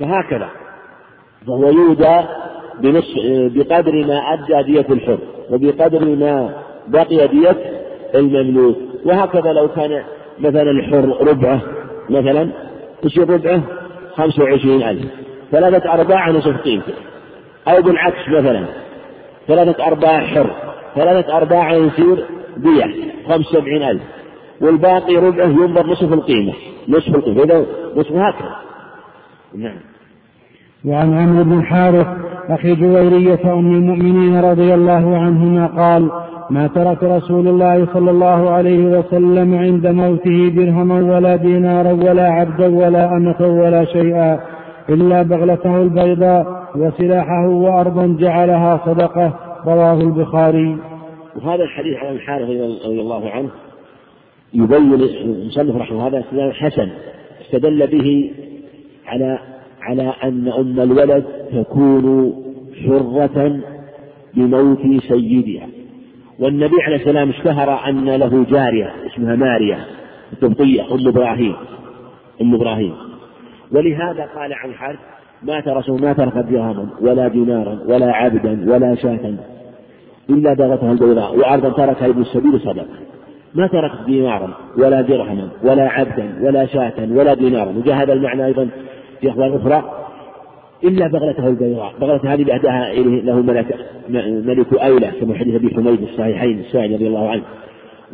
[0.00, 0.48] فهكذا.
[1.46, 2.20] فهو يودى
[2.80, 5.18] بنص بقدر ما أدى دية الحر
[5.50, 7.56] وبقدر ما بقي دية
[8.14, 8.76] المملوك.
[9.04, 10.02] وهكذا لو كان
[10.38, 11.60] مثلا الحر ربعه
[12.10, 12.48] مثلا
[13.04, 13.62] يصير ربعه
[14.16, 15.04] خمسة وعشرين ألف.
[15.52, 16.92] ثلاثة أرباع نصف قيمته.
[17.68, 18.85] أو بالعكس مثلا.
[19.48, 20.50] ثلاثة أرباع حر
[20.94, 22.24] ثلاثة أرباع يصير
[22.56, 22.84] دية
[23.28, 24.02] خمسة وسبعين ألف.
[24.60, 26.52] والباقي ربعه ينظر نصف القيمة
[26.88, 27.66] نصف القيمة إذا
[27.96, 28.56] نصف هكذا.
[29.54, 29.76] نعم.
[30.84, 32.06] وعن عمرو بن الحارث
[32.48, 36.10] أخي جويرية أم المؤمنين رضي الله عنهما قال
[36.50, 42.66] ما ترك رسول الله صلى الله عليه وسلم عند موته درهما ولا دينارا ولا عبدا
[42.66, 44.40] ولا أمة ولا شيئا
[44.88, 50.78] إلا بغلته البيضاء وسلاحه وأرضا جعلها صدقة رواه البخاري.
[51.36, 52.48] وهذا الحديث عن الحارث
[52.86, 53.50] رضي الله عنه
[54.54, 56.88] يبين المصنف رحمه هذا استدلال حسن
[57.40, 58.30] استدل به
[59.06, 59.38] على
[59.82, 62.34] على أن أم الولد تكون
[62.84, 63.60] حرة
[64.34, 65.66] بموت سيدها.
[66.38, 69.78] والنبي عليه السلام اشتهر أن له جارية اسمها ماريا
[70.32, 71.56] القبطية أم إبراهيم
[72.42, 72.94] أم إبراهيم.
[73.72, 74.98] ولهذا قال عن حرب
[75.42, 79.34] ما ترك ما ترك درهما ولا دينارا ولا عبدا ولا شاة
[80.30, 82.86] إلا بغتها البيضاء وأرضا تركها ابن السبيل صدقة
[83.54, 87.70] ما ترك دينارا ولا درهما ولا عبدا ولا شاة ولا دينارا.
[87.70, 88.68] وجاء هذا المعنى أيضا
[89.20, 90.06] في أخبار أخرى.
[90.84, 93.76] إلا بغلته البيضاء بغلة هذه أهداها إليه له ملك
[94.46, 97.42] ملك أولى كما حديث أبي حميد الصحيحين السائل رضي الله عنه.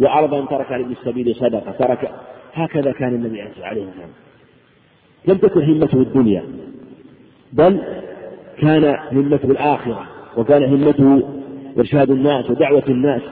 [0.00, 2.10] وأرضا ترك لابن السبيل صدقة ترك
[2.54, 4.08] هكذا كان النبي عليه الصلاة والسلام
[5.28, 6.42] لم تكن همته الدنيا.
[7.52, 7.78] بل
[8.60, 11.22] كان همته الآخرة وكان همته
[11.78, 13.22] إرشاد الناس ودعوة الناس.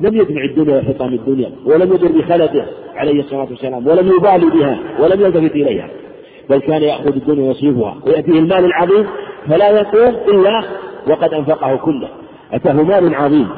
[0.00, 2.64] لم يجمع الدنيا وحطام الدنيا ولم يدر بخلته
[2.94, 5.88] عليه الصلاة والسلام ولم يبالي بها ولم يلتفت إليها.
[6.50, 9.06] بل كان يأخذ الدنيا ويصرفها ويأتيه المال العظيم
[9.48, 10.62] فلا يقوم إلا
[11.08, 12.08] وقد أنفقه كله.
[12.52, 13.48] أتاه مال عظيم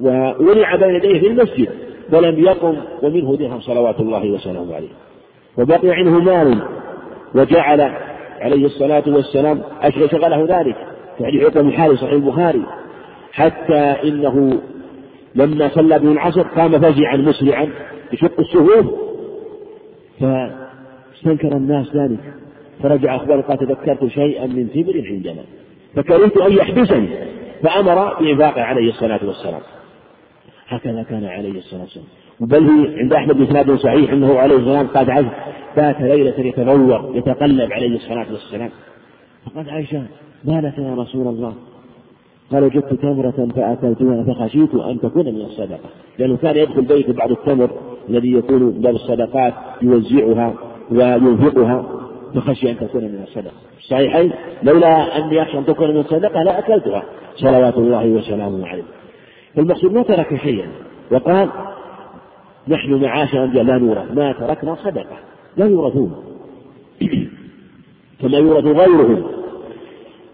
[0.00, 1.68] وولع بين يديه في المسجد
[2.12, 4.88] فلم يقم ومنه درهم صلوات الله وسلامه عليه.
[5.58, 6.58] وبقي عنه مال
[7.34, 7.90] وجعل
[8.40, 9.62] عليه الصلاة والسلام
[10.10, 10.76] شغله ذلك.
[11.20, 12.62] يعني حكم الحال صحيح البخاري.
[13.32, 14.60] حتى إنه
[15.34, 17.68] لما صلى به العصر قام فزعا مسرعا
[18.12, 18.86] يشق الصفوف
[20.20, 22.34] فاستنكر الناس ذلك.
[22.82, 25.42] فرجع أخبار قال تذكرت شيئا من ثبر عندنا.
[25.96, 27.08] فكرهت أن يحبسني
[27.62, 29.60] فأمر بإنفاقه عليه الصلاة والسلام.
[30.68, 32.06] هكذا كان عليه الصلاة والسلام.
[32.40, 35.24] بل هي عند أحمد بإسناد صحيح أنه عليه السلام قد عز
[35.76, 38.70] بات ليلة يتنور يتقلب عليه الصلاة والسلام.
[39.46, 40.02] فقال عائشة
[40.44, 41.54] ما لك يا رسول الله؟
[42.52, 45.88] قال وجدت تمرة فأكلتها فخشيت أن تكون من الصدقة.
[46.18, 47.70] لأنه كان يدخل بيت بعض التمر
[48.08, 50.54] الذي يكون باب الصدقات يوزعها
[50.90, 51.86] وينفقها
[52.34, 53.54] فخشي أن تكون من الصدقة.
[53.78, 54.32] الصحيحين
[54.62, 57.02] لولا أني أخشى أن تكون من الصدقة لأكلتها
[57.36, 58.82] صلوات الله وسلامه عليه.
[59.56, 60.68] فالمقصود ما ترك شيئا.
[61.10, 61.48] وقال
[62.68, 64.12] نحن معاشر الأنبياء لا نورث.
[64.12, 65.16] ما تركنا صدقة
[65.56, 66.24] لا يورثون.
[68.20, 69.24] كما يورث غيرهم.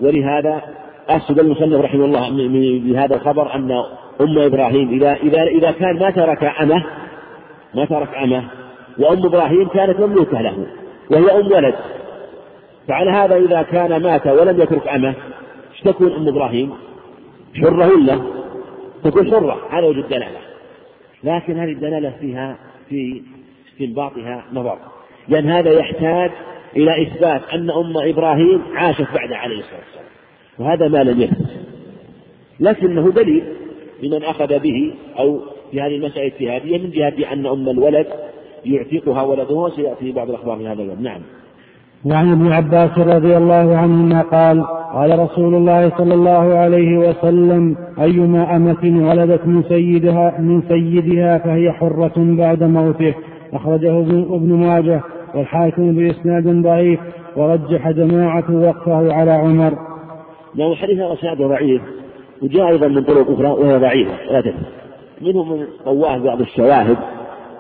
[0.01, 0.63] ولهذا
[1.09, 2.31] أسد المصنف رحمه الله
[2.79, 3.71] بهذا الخبر أن
[4.21, 6.85] أم إبراهيم إذا إذا إذا كان ما ترك أمه
[7.75, 8.45] ما ترك أمه
[8.99, 10.67] وأم إبراهيم كانت مملوكة له
[11.11, 11.75] وهي أم ولد.
[12.89, 15.15] فعلى هذا إذا كان مات ولم يترك أمه
[15.73, 16.73] إيش تكون أم إبراهيم؟
[17.61, 18.21] حرة ولا؟
[19.05, 20.50] تكون حرة هذا وجه الدلالة
[21.25, 22.59] لكن هذه الدلالة فيها
[22.89, 23.23] في
[23.73, 24.79] استنباطها نظر
[25.29, 26.31] لأن هذا يحتاج
[26.77, 30.07] إلى إثبات أن أم إبراهيم عاشت بعد عليه الصلاة والسلام.
[30.59, 31.51] وهذا ما لم يثبت.
[32.61, 33.45] لكنه دليل
[34.03, 35.41] لمن أخذ به أو
[35.71, 38.07] في هذه المسألة اجتهادية من جهة أن أم الولد
[38.65, 41.21] يعتقها ولده وسيأتي بعض الأخبار في هذا الباب نعم.
[42.05, 48.57] وعن ابن عباس رضي الله عنهما قال قال رسول الله صلى الله عليه وسلم أيما
[48.57, 53.15] أمة ولدت من سيدها من سيدها فهي حرة بعد موته
[53.53, 54.01] أخرجه
[54.35, 55.01] ابن ماجه
[55.35, 57.01] والحاكم بإسناد ضعيف
[57.37, 59.73] ورجح جماعة وقفه على عمر.
[60.55, 61.83] لأن الحديث هذا إسناده ضعيف
[62.43, 64.63] وجاء أيضا من طرق أخرى وهي ضعيفة لا تفهم
[65.21, 66.97] منهم من قواه بعض الشواهد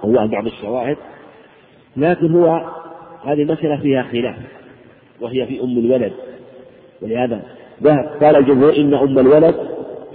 [0.02, 0.96] قواه بعض الشواهد
[1.96, 2.60] لكن هو
[3.24, 4.36] هذه مسألة فيها خلاف
[5.20, 6.12] وهي في أم الولد.
[7.02, 7.42] ولهذا
[8.20, 9.54] قال الجمهور إن أم الولد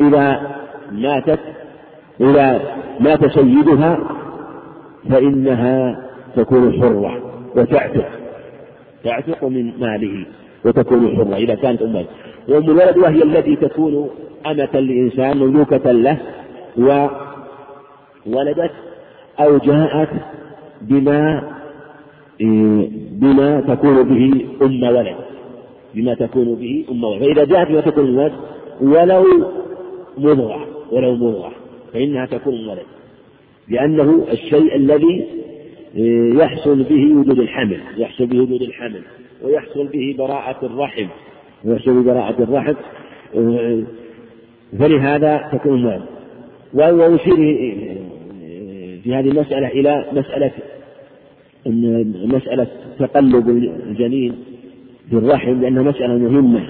[0.02, 0.56] إذا
[0.92, 1.40] ماتت
[2.22, 2.62] إذا
[3.00, 4.00] مات سيدها
[5.10, 7.22] فإنها تكون حرة
[7.56, 8.10] وتعتق
[9.04, 10.26] تعتق من ماله
[10.66, 12.08] وتكون حرة إذا كانت أم الولد.
[12.48, 14.10] وأم الولد وهي التي تكون
[14.46, 16.18] أمة لإنسان مملوكة له
[18.28, 18.72] وولدت
[19.40, 20.10] أو جاءت
[20.82, 21.55] بما
[23.12, 25.16] بما تكون به أم ولد.
[25.96, 27.24] بما تكون به أم ولد.
[27.24, 28.34] فإذا جاءت بما تكون ولد
[28.82, 29.26] ولو
[30.18, 31.52] مضغة ولو مضغة
[31.94, 32.86] فإنها تكون ولد.
[33.70, 35.26] لأنه الشيء الذي
[36.40, 39.02] يحصل به وجود الحمل يحصل به وجود الحمل
[39.44, 41.08] ويحصل به براءة الرحم
[41.66, 42.76] ويحصل ببراءة الرحم
[44.80, 46.02] فلهذا تكون ولد.
[46.74, 47.36] ويشير
[49.04, 50.52] في هذه المسألة إلى مسألة
[51.68, 52.68] أن مسألة
[53.00, 53.50] تقلب
[53.90, 54.36] الجنين
[55.10, 56.62] في الرحم لأنها مسألة مهمة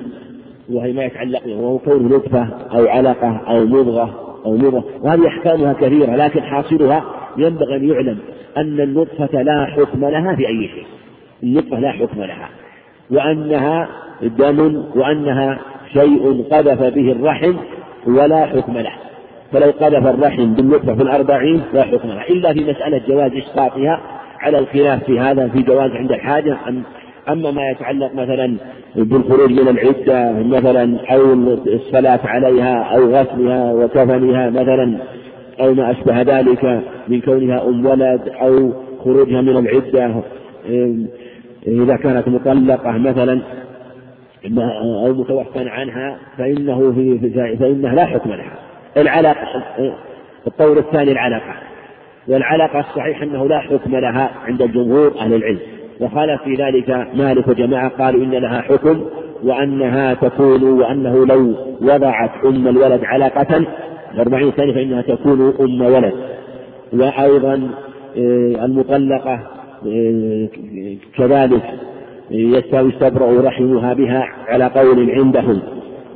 [0.69, 6.15] وهي ما يتعلق وهو كون نطفة أو علقة أو مضغة أو مضغة وهذه أحكامها كثيرة
[6.15, 7.03] لكن حاصلها
[7.37, 8.17] ينبغي أن يعلم
[8.57, 10.85] أن النطفة لا حكم لها في أي شيء.
[11.43, 12.49] النطفة لا حكم لها
[13.11, 13.89] وأنها
[14.21, 15.59] دم وأنها
[15.93, 17.53] شيء قذف به الرحم
[18.07, 18.91] ولا حكم له.
[19.51, 24.01] فلو قذف الرحم بالنطفة في الأربعين لا حكم لها إلا في مسألة جواز إسقاطها
[24.39, 26.57] على الخلاف في هذا في جواز عند الحاجة.
[26.67, 26.83] أم
[27.29, 28.57] أما ما يتعلق مثلا
[28.95, 31.33] بالخروج من العدة مثلا أو
[31.67, 34.97] الصلاة عليها أو غسلها وكفنها مثلا
[35.59, 38.73] أو ما أشبه ذلك من كونها أم ولد أو
[39.03, 40.23] خروجها من العدة.
[41.67, 43.41] إذا كانت مطلقة مثلا
[45.05, 47.29] أو متوفى عنها فإنه في
[47.59, 48.59] فإنها لا حكم لها.
[48.97, 49.63] العلاقة
[50.47, 51.53] الطور الثاني العلاقة.
[52.27, 55.59] والعلاقة الصحيح أنه لا حكم لها عند الجمهور أهل العلم.
[56.01, 59.01] وخالف في ذلك مالك وجماعة قالوا إن لها حكم
[59.43, 63.65] وأنها تكون وأنه لو وضعت أم الولد علقة
[64.19, 66.13] أربعين سنة فإنها تكون أم ولد.
[66.93, 67.69] وأيضا
[68.17, 69.39] آه، المطلقة
[69.87, 70.47] آه،
[71.17, 71.63] كذلك
[72.31, 75.61] يستبرأ رحمها بها على قول عندهم.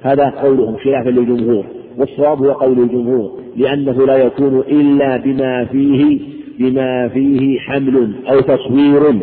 [0.04, 1.66] هذا قولهم خلافا للجمهور.
[2.00, 6.20] والصواب هو قول الجمهور لأنه لا يكون إلا بما فيه
[6.60, 9.14] بما فيه حمل أو تصوير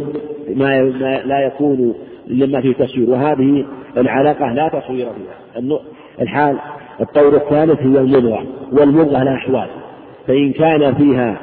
[0.56, 0.82] ما
[1.24, 1.94] لا يكون
[2.28, 3.10] لما فيه تصوير.
[3.10, 3.64] وهذه
[3.96, 5.78] العلاقة لا تصوير فيها.
[6.20, 6.56] الحال
[7.00, 9.68] الطور الثالث هي المضغة والمضغة لها أحوال.
[10.26, 11.40] فإن كان فيها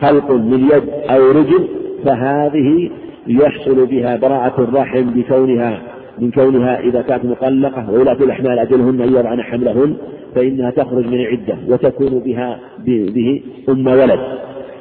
[0.00, 1.68] خلق من يد أو رجل
[2.04, 2.90] فهذه
[3.26, 5.82] يحصل بها براءة الرحم بكونها
[6.18, 9.96] من كونها إذا كانت مطلقة وولاة الأحمال أجلهن أن يضعن حملهن.
[10.34, 14.20] فإنها تخرج من العدة وتكون بها به أم ولد.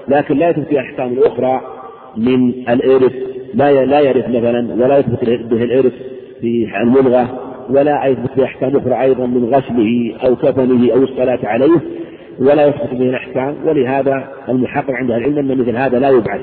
[0.08, 1.62] لكن لا يثبت أحكام الأخرى
[2.18, 3.14] من الإرث
[3.54, 5.93] لا لا يرث مثلا ولا يثبت به الإرث
[6.41, 7.39] في الملغة
[7.70, 11.80] ولا يثبت في أحكام أخرى أيضا من غسله أو كفنه أو الصلاة عليه
[12.39, 13.56] ولا يثبت به الأحكام.
[13.66, 16.41] ولهذا المحقق عند العلم أن مثل هذا لا يبعث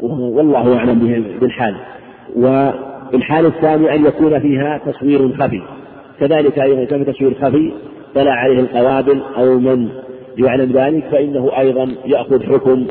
[0.00, 1.74] والله أعلم بالحال.
[2.36, 5.62] والحال الثاني أن يكون فيها تصوير خفي.
[6.20, 7.72] كذلك أيضا كان تصوير خفي
[8.14, 9.88] طلع عليه القوابل أو من
[10.38, 12.86] يعلم ذلك فإنه أيضا يأخذ حكم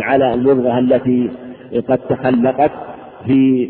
[0.00, 1.30] على المضغة التي
[1.88, 2.70] قد تخلقت
[3.26, 3.68] في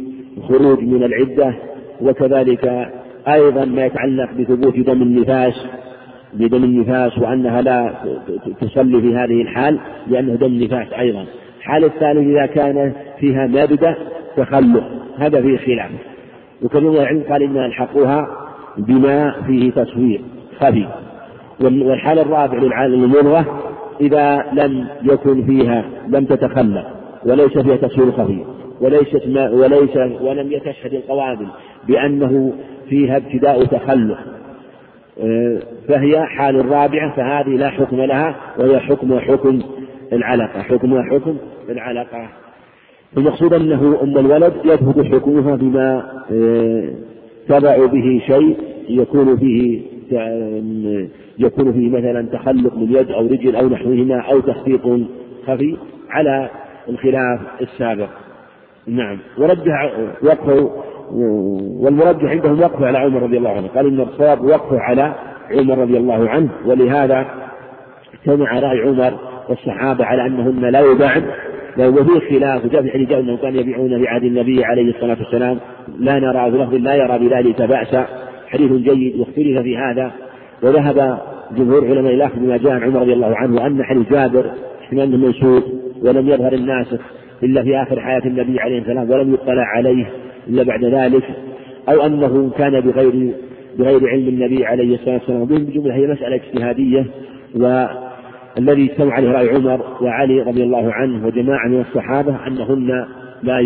[0.48, 1.54] خروج من العدة
[2.00, 2.88] وكذلك
[3.28, 5.54] أيضا ما يتعلق بثبوت دم النفاس
[6.34, 7.94] بدم النفاس وأنها لا
[8.60, 11.24] تصلي في هذه الحال لأنه دم نفاس أيضا.
[11.58, 13.96] الحالة الثالثة إذا كان فيها مادة
[14.36, 15.90] تخلق هذا فيه خلاف.
[16.74, 18.28] من العلم قال إنها ألحقوها
[18.78, 20.20] بما فيه تصوير
[20.60, 20.86] خفي
[21.60, 23.44] والحالة الرابعة للمضغة
[24.00, 26.86] إذا لم يكن فيها لم تتخلق
[27.26, 28.44] وليس فيها تصوير خفي
[28.80, 31.46] وليست ما وليس ولم يتشهد القوابل
[31.88, 32.52] بأنه
[32.88, 34.18] فيها ابتداء تخلق
[35.22, 39.60] آه، فهي حال رابعة فهذه لا حكم لها وهي حكم حكم
[40.12, 40.62] العلقة.
[40.62, 41.36] حكمها حكم
[41.68, 42.28] العلقة.
[43.16, 46.90] المقصود أنه أن الولد يثبت حكمها بما آه،
[47.48, 48.56] تبع به شيء
[48.88, 49.97] يكون فيه
[51.38, 54.80] يكون فيه مثلا تخلق من يد أو رجل أو نحوهما أو تخطيط
[55.46, 55.76] خفي
[56.10, 56.50] على
[56.88, 58.08] الخلاف السابق.
[58.86, 59.18] نعم.
[59.38, 59.92] ورجح
[60.22, 60.70] وقفه
[61.80, 63.66] والمرجح عندهم وقفه على عمر رضي الله عنه.
[63.66, 65.14] قال إن الصواب وقفه على
[65.50, 67.26] عمر رضي الله عنه ولهذا
[68.14, 71.22] اجتمع رأي عمر والصحابة على أنهن لا يباعن
[71.76, 75.58] لو وفي خلاف وجاء في حديث أنهم كانوا يبيعون بعهد النبي عليه الصلاة والسلام
[75.98, 78.27] لا نرى بلفظ لا يرى بذلك بأسا.
[78.48, 80.12] حديث جيد واختلف في هذا
[80.62, 81.18] وذهب
[81.56, 84.50] جمهور علماء الأخذ بما جاء عن عمر رضي الله عنه وأن حديث جابر
[84.82, 85.64] احتمال منسوخ
[86.02, 87.00] ولم يظهر الناسخ
[87.42, 90.06] إلا في آخر حياة النبي عليه السلام ولم يطلع عليه
[90.48, 91.24] إلا بعد ذلك
[91.88, 93.32] أو أنه كان بغير
[93.78, 95.44] بغير علم النبي عليه الصلاة والسلام.
[95.44, 97.06] بجملة هي مسألة اجتهادية
[97.54, 103.06] والذي اجتمع عليه رأي عمر وعلي رضي الله عنه وجماعة من الصحابة أنهن
[103.42, 103.62] لا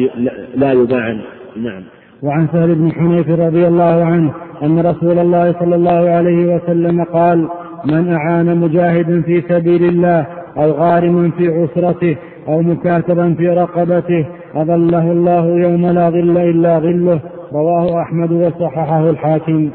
[0.57, 1.21] لا يباعن.
[1.57, 1.83] نعم.
[2.23, 7.49] وعن سهل بن حنيف رضي الله عنه أن رسول الله صلى الله عليه وسلم قال
[7.85, 12.17] من أعان مجاهدا في سبيل الله أو غارما في عسرته
[12.49, 17.21] أو مكاتبا في رقبته أظله الله يوم لا ظل إلا ظله.
[17.53, 19.71] رواه أحمد وصححه الحاكم.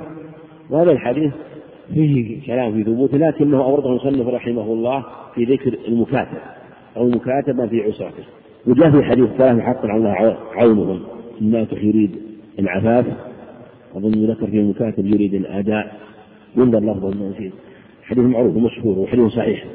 [0.70, 1.34] وهذا الحديث
[1.94, 5.04] فيه كلام في ثبوته لكنه أورده المصنف رحمه الله
[5.36, 6.38] في ذكر المكاتب
[6.98, 8.24] أو المكاتبة في عسرته.
[8.68, 11.00] وجاء في حديث ثلاث حق على عونهم.
[11.42, 12.27] الناس يريد
[12.60, 13.06] العفاف
[13.96, 15.96] أظن ذكر في المكاتب يريد الأداء
[16.58, 17.54] ينظر لفظه نسيت
[18.04, 19.66] حديث معروف ومشهور وحديث صحيح.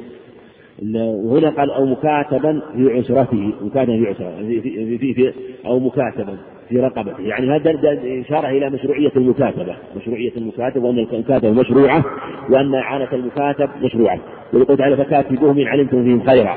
[0.95, 5.33] وهنا قال أو مكاتبا في عسرته مكاتبا في عسرته في, في, في, في
[5.65, 6.37] أو مكاتبا
[6.69, 7.21] في رقبته.
[7.21, 9.75] يعني هذا إشارة إلى مشروعية المكاتبة.
[9.97, 12.05] مشروعية المكاتبة وأن المكاتبة مشروعة
[12.49, 14.19] وأن إعانة المكاتب مشروعة.
[14.53, 16.55] ويقول تعالى فكاتبوهم إن علمتم فيهم خيرا.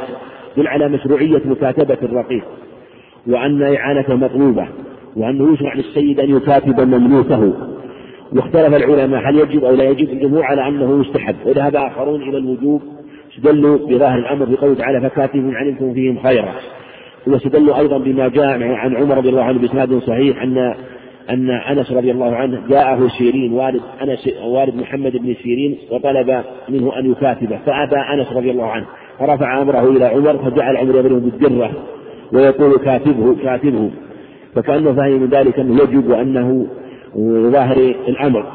[0.56, 2.44] دل على مشروعية مكاتبة الرقيق
[3.26, 4.68] وأن إعانته مطلوبة.
[5.16, 7.52] وأنه يشرع للسيد أن يكاتب مملوكه.
[8.32, 12.82] واختلف العلماء هل يجب أو لا يجب الجمهور على أنه يستحب وذهب آخرون إلى الوجوب.
[13.32, 16.52] استدلوا بظاهر الأمر بقوله تعالى فكاتبوا إن علمتم فيهم خيرا.
[17.26, 20.74] واستدلوا أيضا بما جاء عن عمر رضي الله عنه بإسناد صحيح أن
[21.30, 26.98] أن أنس رضي الله عنه جاءه سيرين والد أنس والد محمد بن سيرين وطلب منه
[26.98, 27.58] أن يكاتبه.
[27.66, 28.86] فأبى أنس رضي الله عنه.
[29.18, 31.70] فرفع أمره إلى عمر فجعل عمر يضربه بالدرة
[32.32, 33.90] ويقول كاتبه كاتبه.
[34.56, 36.66] فكأنه فهم من ذلك أنه يجب وأنه
[37.50, 37.76] ظاهر
[38.08, 38.46] الأمر.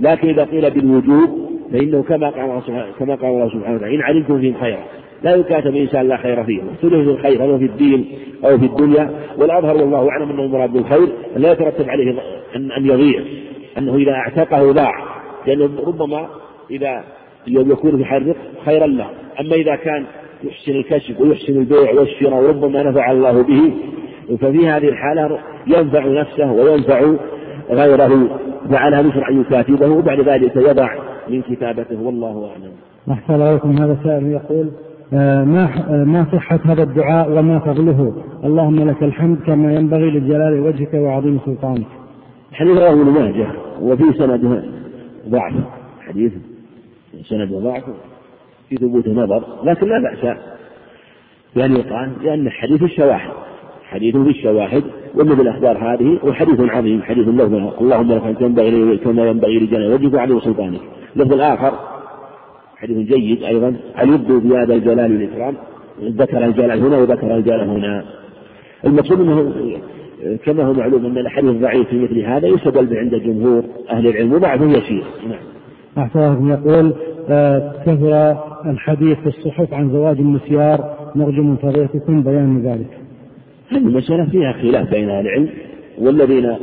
[0.00, 2.62] لكن إذا قيل بالوجوب فإنه كما قال
[2.98, 4.78] كما قال الله سبحانه وتعالى إن علمتم فيهم خيرا.
[5.22, 8.04] لا يكاتب إنسان لا خير فيه واختلف في الخير هل في الدين
[8.44, 12.10] أو في الدنيا؟ والأظهر والله أعلم أنه المراد بالخير لا يترتب عليه
[12.56, 13.22] أن أن يضيع
[13.78, 14.92] أنه إذا اعتقه ضاع.
[15.46, 16.28] لأنه ربما
[16.70, 17.04] إذا
[17.46, 18.34] يكون في حال
[18.64, 19.06] خيرا له.
[19.40, 20.04] أما إذا كان
[20.44, 23.72] يحسن الكسب ويحسن البيع والشراء وربما نفع الله به.
[24.36, 27.14] ففي هذه الحالة ينفع نفسه وينفع
[27.70, 28.40] غيره.
[28.70, 30.88] فعلى مثل أن يكاتبه وبعد ذلك يضع
[31.28, 32.02] من كتابته.
[32.02, 32.72] والله أعلم.
[33.10, 34.70] أحسن عليكم هذا سائل يقول
[35.12, 38.14] آه، ما آه، ما صحة هذا الدعاء وما فضله؟
[38.44, 41.86] اللهم لك الحمد كما ينبغي لجلال وجهك وعظيم سلطانك.
[42.52, 43.46] حديث رواه ابن ماجه
[43.80, 44.64] وفي سند
[45.28, 45.52] ضعف.
[46.08, 46.32] حديث
[47.28, 47.84] سند ضعف
[48.68, 50.36] في ثبوت نظر لكن لا بأس.
[51.56, 53.30] بأن يقال لأن حديث الشواهد.
[53.90, 54.84] حديث في الشواهد
[55.14, 60.14] ومن الأخبار هذه وحديث عظيم حديث له اللهم لك أنت ينبغي كما ينبغي لجلال وجهك
[60.14, 60.80] وعلي سلطانك
[61.16, 61.72] اللفظ الآخر
[62.76, 65.54] حديث جيد أيضا هل يبدو بهذا الجلال والإكرام؟
[66.02, 68.04] ذكر الجلال هنا وذكر الجلال هنا.
[68.84, 69.52] المقصود أنه
[70.44, 74.32] كما هو معلوم أن الحديث الضعيف في مثل هذا يستدل به عند جمهور أهل العلم
[74.32, 75.04] وبعضه يسير.
[75.28, 75.38] نعم.
[75.98, 76.92] أحسن يقول
[77.30, 78.36] آه، كثر
[78.70, 83.07] الحديث في الصحف عن زواج المسيار نرجو من فضيلتكم بيان ذلك.
[83.68, 85.48] هذه المسألة فيها خلاف بين أهل العلم
[85.98, 86.56] والذين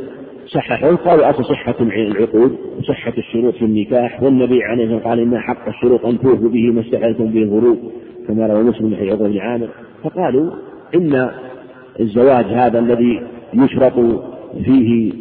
[0.46, 5.38] صححوا قالوا أصل صحة العقود وصحة الشروط في النكاح والنبي عليه الصلاة والسلام قال إن
[5.38, 7.78] حق الشروط أن توفوا به ما استحلتم به الغروب
[8.28, 9.68] كما روى مسلم في عقد بن عامر.
[10.04, 10.50] فقالوا
[10.94, 11.30] إن
[12.00, 13.22] الزواج هذا الذي
[13.54, 13.94] يشرط
[14.64, 15.12] فيه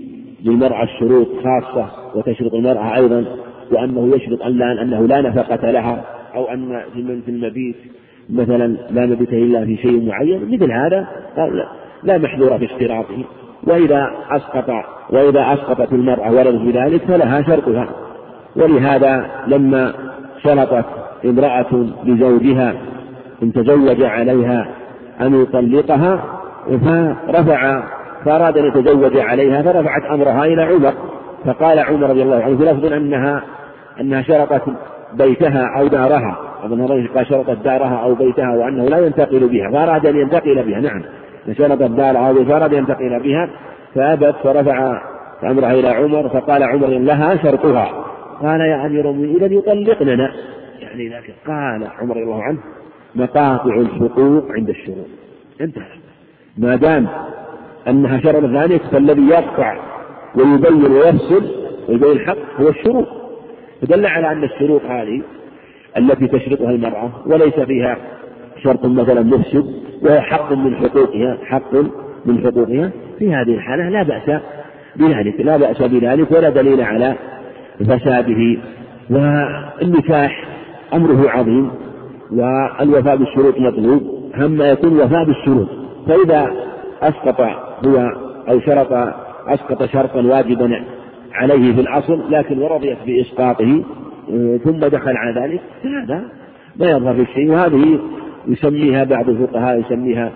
[0.45, 3.25] للمرأة الشروط خاصة وتشرط المرأة أيضا
[3.71, 6.05] وأنه يشرط أن لا أنه لا نفقة لها
[6.36, 6.81] أو أن
[7.25, 7.75] في المبيت
[8.30, 11.07] مثلا لا مبيت إلا في شيء معين مثل هذا
[12.03, 13.23] لا محذور في اشتراطه
[13.63, 14.69] وإذا أسقط
[15.09, 17.88] وإذا أسقطت المرأة ولد بذلك فلها شرطها.
[18.55, 19.93] ولهذا لما
[20.43, 20.86] شرطت
[21.26, 22.73] امرأة لزوجها
[23.43, 24.67] إن تزوج عليها
[25.21, 26.23] أن يطلقها
[26.67, 27.84] فرفع
[28.26, 30.93] فأراد أن يتزوج عليها فرفعت أمرها إلى عمر.
[31.45, 33.43] فقال عمر رضي الله عنه في لفظ أنها
[34.01, 34.63] أنها شرطت
[35.13, 36.38] بيتها أو دارها.
[36.66, 41.03] أظن قال شرطت دارها أو بيتها وأنه لا ينتقل بها فأراد أن ينتقل بها نعم.
[41.57, 43.49] شرطت دارها أو فأراد أن ينتقل بها
[43.95, 45.01] فأبت فرفع
[45.43, 48.05] أمرها إلى عمر فقال عمر لها شرطها.
[48.41, 50.32] قال يا أمير المؤمنين إذا يطلقننا
[50.80, 52.59] يعني لكن قال عمر رضي الله عنه
[53.16, 55.07] مقاطع الحقوق عند الشروط
[55.61, 55.84] انتهى.
[56.57, 57.07] ما دام
[57.88, 59.78] أنها شرط ذلك فالذي يقطع
[60.36, 61.51] ويبين ويفصل
[61.89, 63.07] ويبين الحق هو الشروط
[63.82, 65.22] فدل على أن الشروط هذه
[65.97, 67.97] التي تشرطها المرأة وليس فيها
[68.63, 69.65] شرط مثلا مفسد
[70.01, 71.73] وهي حق من حقوقها حق
[72.25, 72.91] من حقوقها.
[73.19, 74.41] في هذه الحالة لا بأس
[74.95, 77.15] بذلك لا بأس بذلك ولا دليل على
[77.79, 78.57] فساده.
[79.09, 80.45] والنكاح
[80.93, 81.71] أمره عظيم
[82.31, 84.15] والوفاء بالشروط مطلوب.
[84.37, 85.67] هم يكون وفاء بالشروط
[86.07, 86.51] فإذا
[87.01, 87.41] أسقط
[87.87, 88.11] هو
[88.49, 88.91] أو شرط
[89.47, 90.83] أسقط شرطا واجبا
[91.33, 93.83] عليه في الأصل لكن ورضيت بإسقاطه
[94.63, 95.61] ثم دخل على ذلك.
[95.84, 96.23] فهذا
[96.80, 97.51] ما يظهر في شيء.
[97.51, 97.99] وهذه
[98.47, 100.32] يسميها بعض الفقهاء يسميها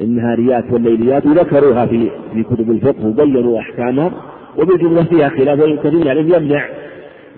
[0.00, 4.10] النهاريات والليليات وذكروها في في كتب الفقه وبينوا أحكامها
[4.58, 6.68] وبالجملة فيها خلاف كثير يعني يمنع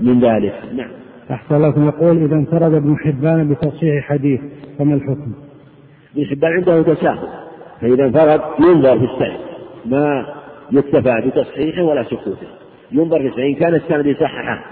[0.01, 0.55] من ذلك.
[0.77, 0.89] نعم.
[1.31, 1.87] أحسن لكم.
[1.89, 4.41] يقول إذا انفرد ابن حبان بتصحيح حديث
[4.79, 5.33] فما الحكم؟
[6.17, 7.29] ابن حبان عنده تساهل
[7.81, 9.41] فإذا انفرد ينظر في السند
[9.87, 10.27] ما
[10.73, 12.47] يكتفى بتصحيحه ولا سكوته.
[12.93, 14.65] ينظر في السند إن كان السند يصححه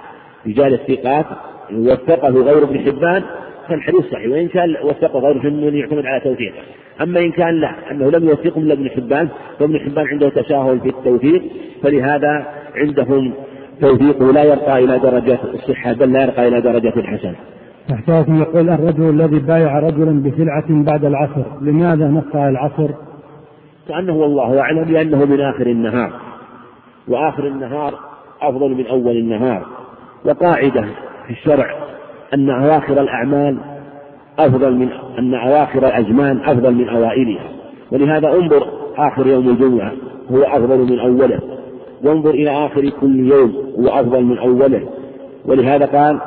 [0.46, 1.26] رجال الثقات
[1.72, 3.22] وثقه غير ابن حبان
[3.68, 6.62] فالحديث صحيح وإن كان وثقه غير فإنه يعتمد على توثيقه.
[7.02, 9.28] أما إن كان لا أنه لم يوثقه إلا ابن حبان
[9.58, 11.42] فابن حبان عنده تساهل في التوثيق
[11.82, 13.32] فلهذا عندهم
[13.80, 17.34] توثيقه لا يرقى إلى درجة الصحة بل لا يرقى إلى درجة الحسن
[17.92, 22.90] أحساسي يقول الرجل الذي بايع رجلا بسلعة بعد العصر لماذا نقطع العصر؟
[23.88, 26.12] كأنه والله أعلم لأنه من آخر النهار
[27.08, 27.94] وآخر النهار
[28.42, 29.66] أفضل من أول النهار.
[30.24, 30.84] وقاعدة
[31.26, 31.74] في الشرع
[32.34, 33.56] أن أواخر الأعمال
[34.38, 37.48] أفضل من أن أواخر الأزمان أفضل من أوائلها.
[37.92, 39.92] ولهذا انظر آخر يوم الجمعة
[40.32, 41.40] هو أفضل من أوله.
[42.04, 44.88] وانظر إلى آخر كل يوم هو أفضل من أوله.
[45.46, 46.20] ولهذا قال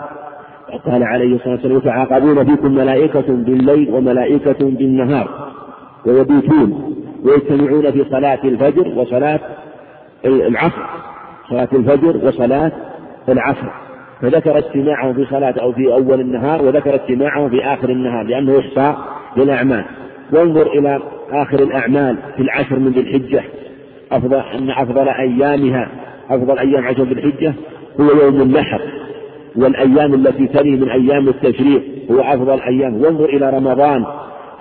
[0.85, 5.51] قال عليه الصلاة والسلام يتعاقبون فيكم ملائكة بالليل وملائكة بالنهار
[6.05, 9.39] ويبيتون ويجتمعون في صلاة الفجر وصلاة
[10.25, 10.85] العصر.
[11.49, 12.71] صلاة الفجر وصلاة
[13.29, 13.86] العصر.
[14.21, 18.95] فذكر اجتماعهم في صلاة أو في أول النهار وذكر اجتماعهم في آخر النهار لأنه يحصى
[19.37, 19.85] للأعمال.
[20.33, 20.99] وانظر إلى
[21.31, 23.43] آخر الأعمال في العشر من ذي الحجة.
[24.11, 25.87] أفضل أن أفضل أيامها
[26.29, 27.53] أفضل أيام عشر ذي الحجة
[27.99, 28.81] هو يوم النحر.
[29.55, 33.01] والأيام التي تلي من أيام التشريق هو أفضل أيام.
[33.01, 34.05] وانظر إلى رمضان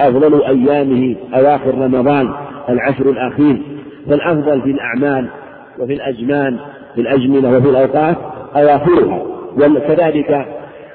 [0.00, 2.34] أفضل أيامه أواخر رمضان
[2.68, 3.62] العشر الأخير.
[4.08, 5.28] فالأفضل في الأعمال
[5.78, 6.56] وفي الأزمان
[6.94, 8.16] في الأزمنة وفي الأوقات
[8.56, 9.35] أواخرها.
[9.56, 10.46] وكذلك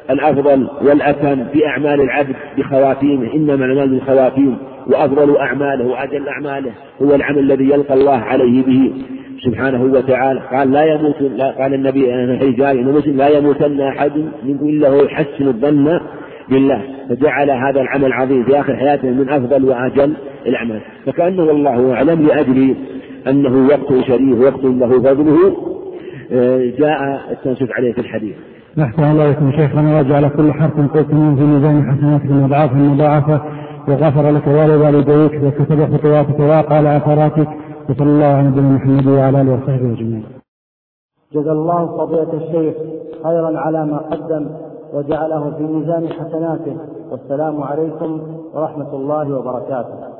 [0.09, 3.33] الأفضل والأتم في أعمال العبد بخواتيمه.
[3.33, 4.57] إنما الأعمال بالخواتيم
[4.87, 8.93] وأفضل أعماله وأجل أعماله هو العمل الذي يلقى الله عليه به
[9.45, 10.41] سبحانه وتعالى.
[10.51, 12.39] قال لا يموت لا قال النبي إن
[12.91, 13.17] مسلم.
[13.17, 14.11] لا يموتن أحد
[14.43, 15.99] منكم إلا هو يحسن الظن
[16.49, 16.81] بالله.
[17.09, 20.13] فجعل هذا العمل العظيم في آخر حياته من أفضل وأجل
[20.47, 20.79] الأعمال.
[21.05, 22.75] فكأنه والله أعلم لأجل
[23.27, 25.57] أنه وقت شريف وقت له فضله.
[26.33, 28.35] آه، جاء التنصيص عليه في الحديث.
[28.79, 33.41] أحسن الله إليكم شيخنا وجعل كل حرف قلت منه في ميزان حسناتكم وضعافا مضاعفة
[33.87, 37.47] وغفر لك ولوالديك وكتب خطواتك وواقع على أثراتك
[37.89, 40.25] وصلى الله على نبينا محمد وعلى آله وصحبه أجمعين.
[41.33, 42.75] جزا الله فضيلة الشيخ
[43.23, 44.49] خيرا على ما قدم
[44.93, 46.77] وجعله في ميزان حسناته
[47.11, 48.21] والسلام عليكم
[48.53, 50.10] ورحمة الله وبركاته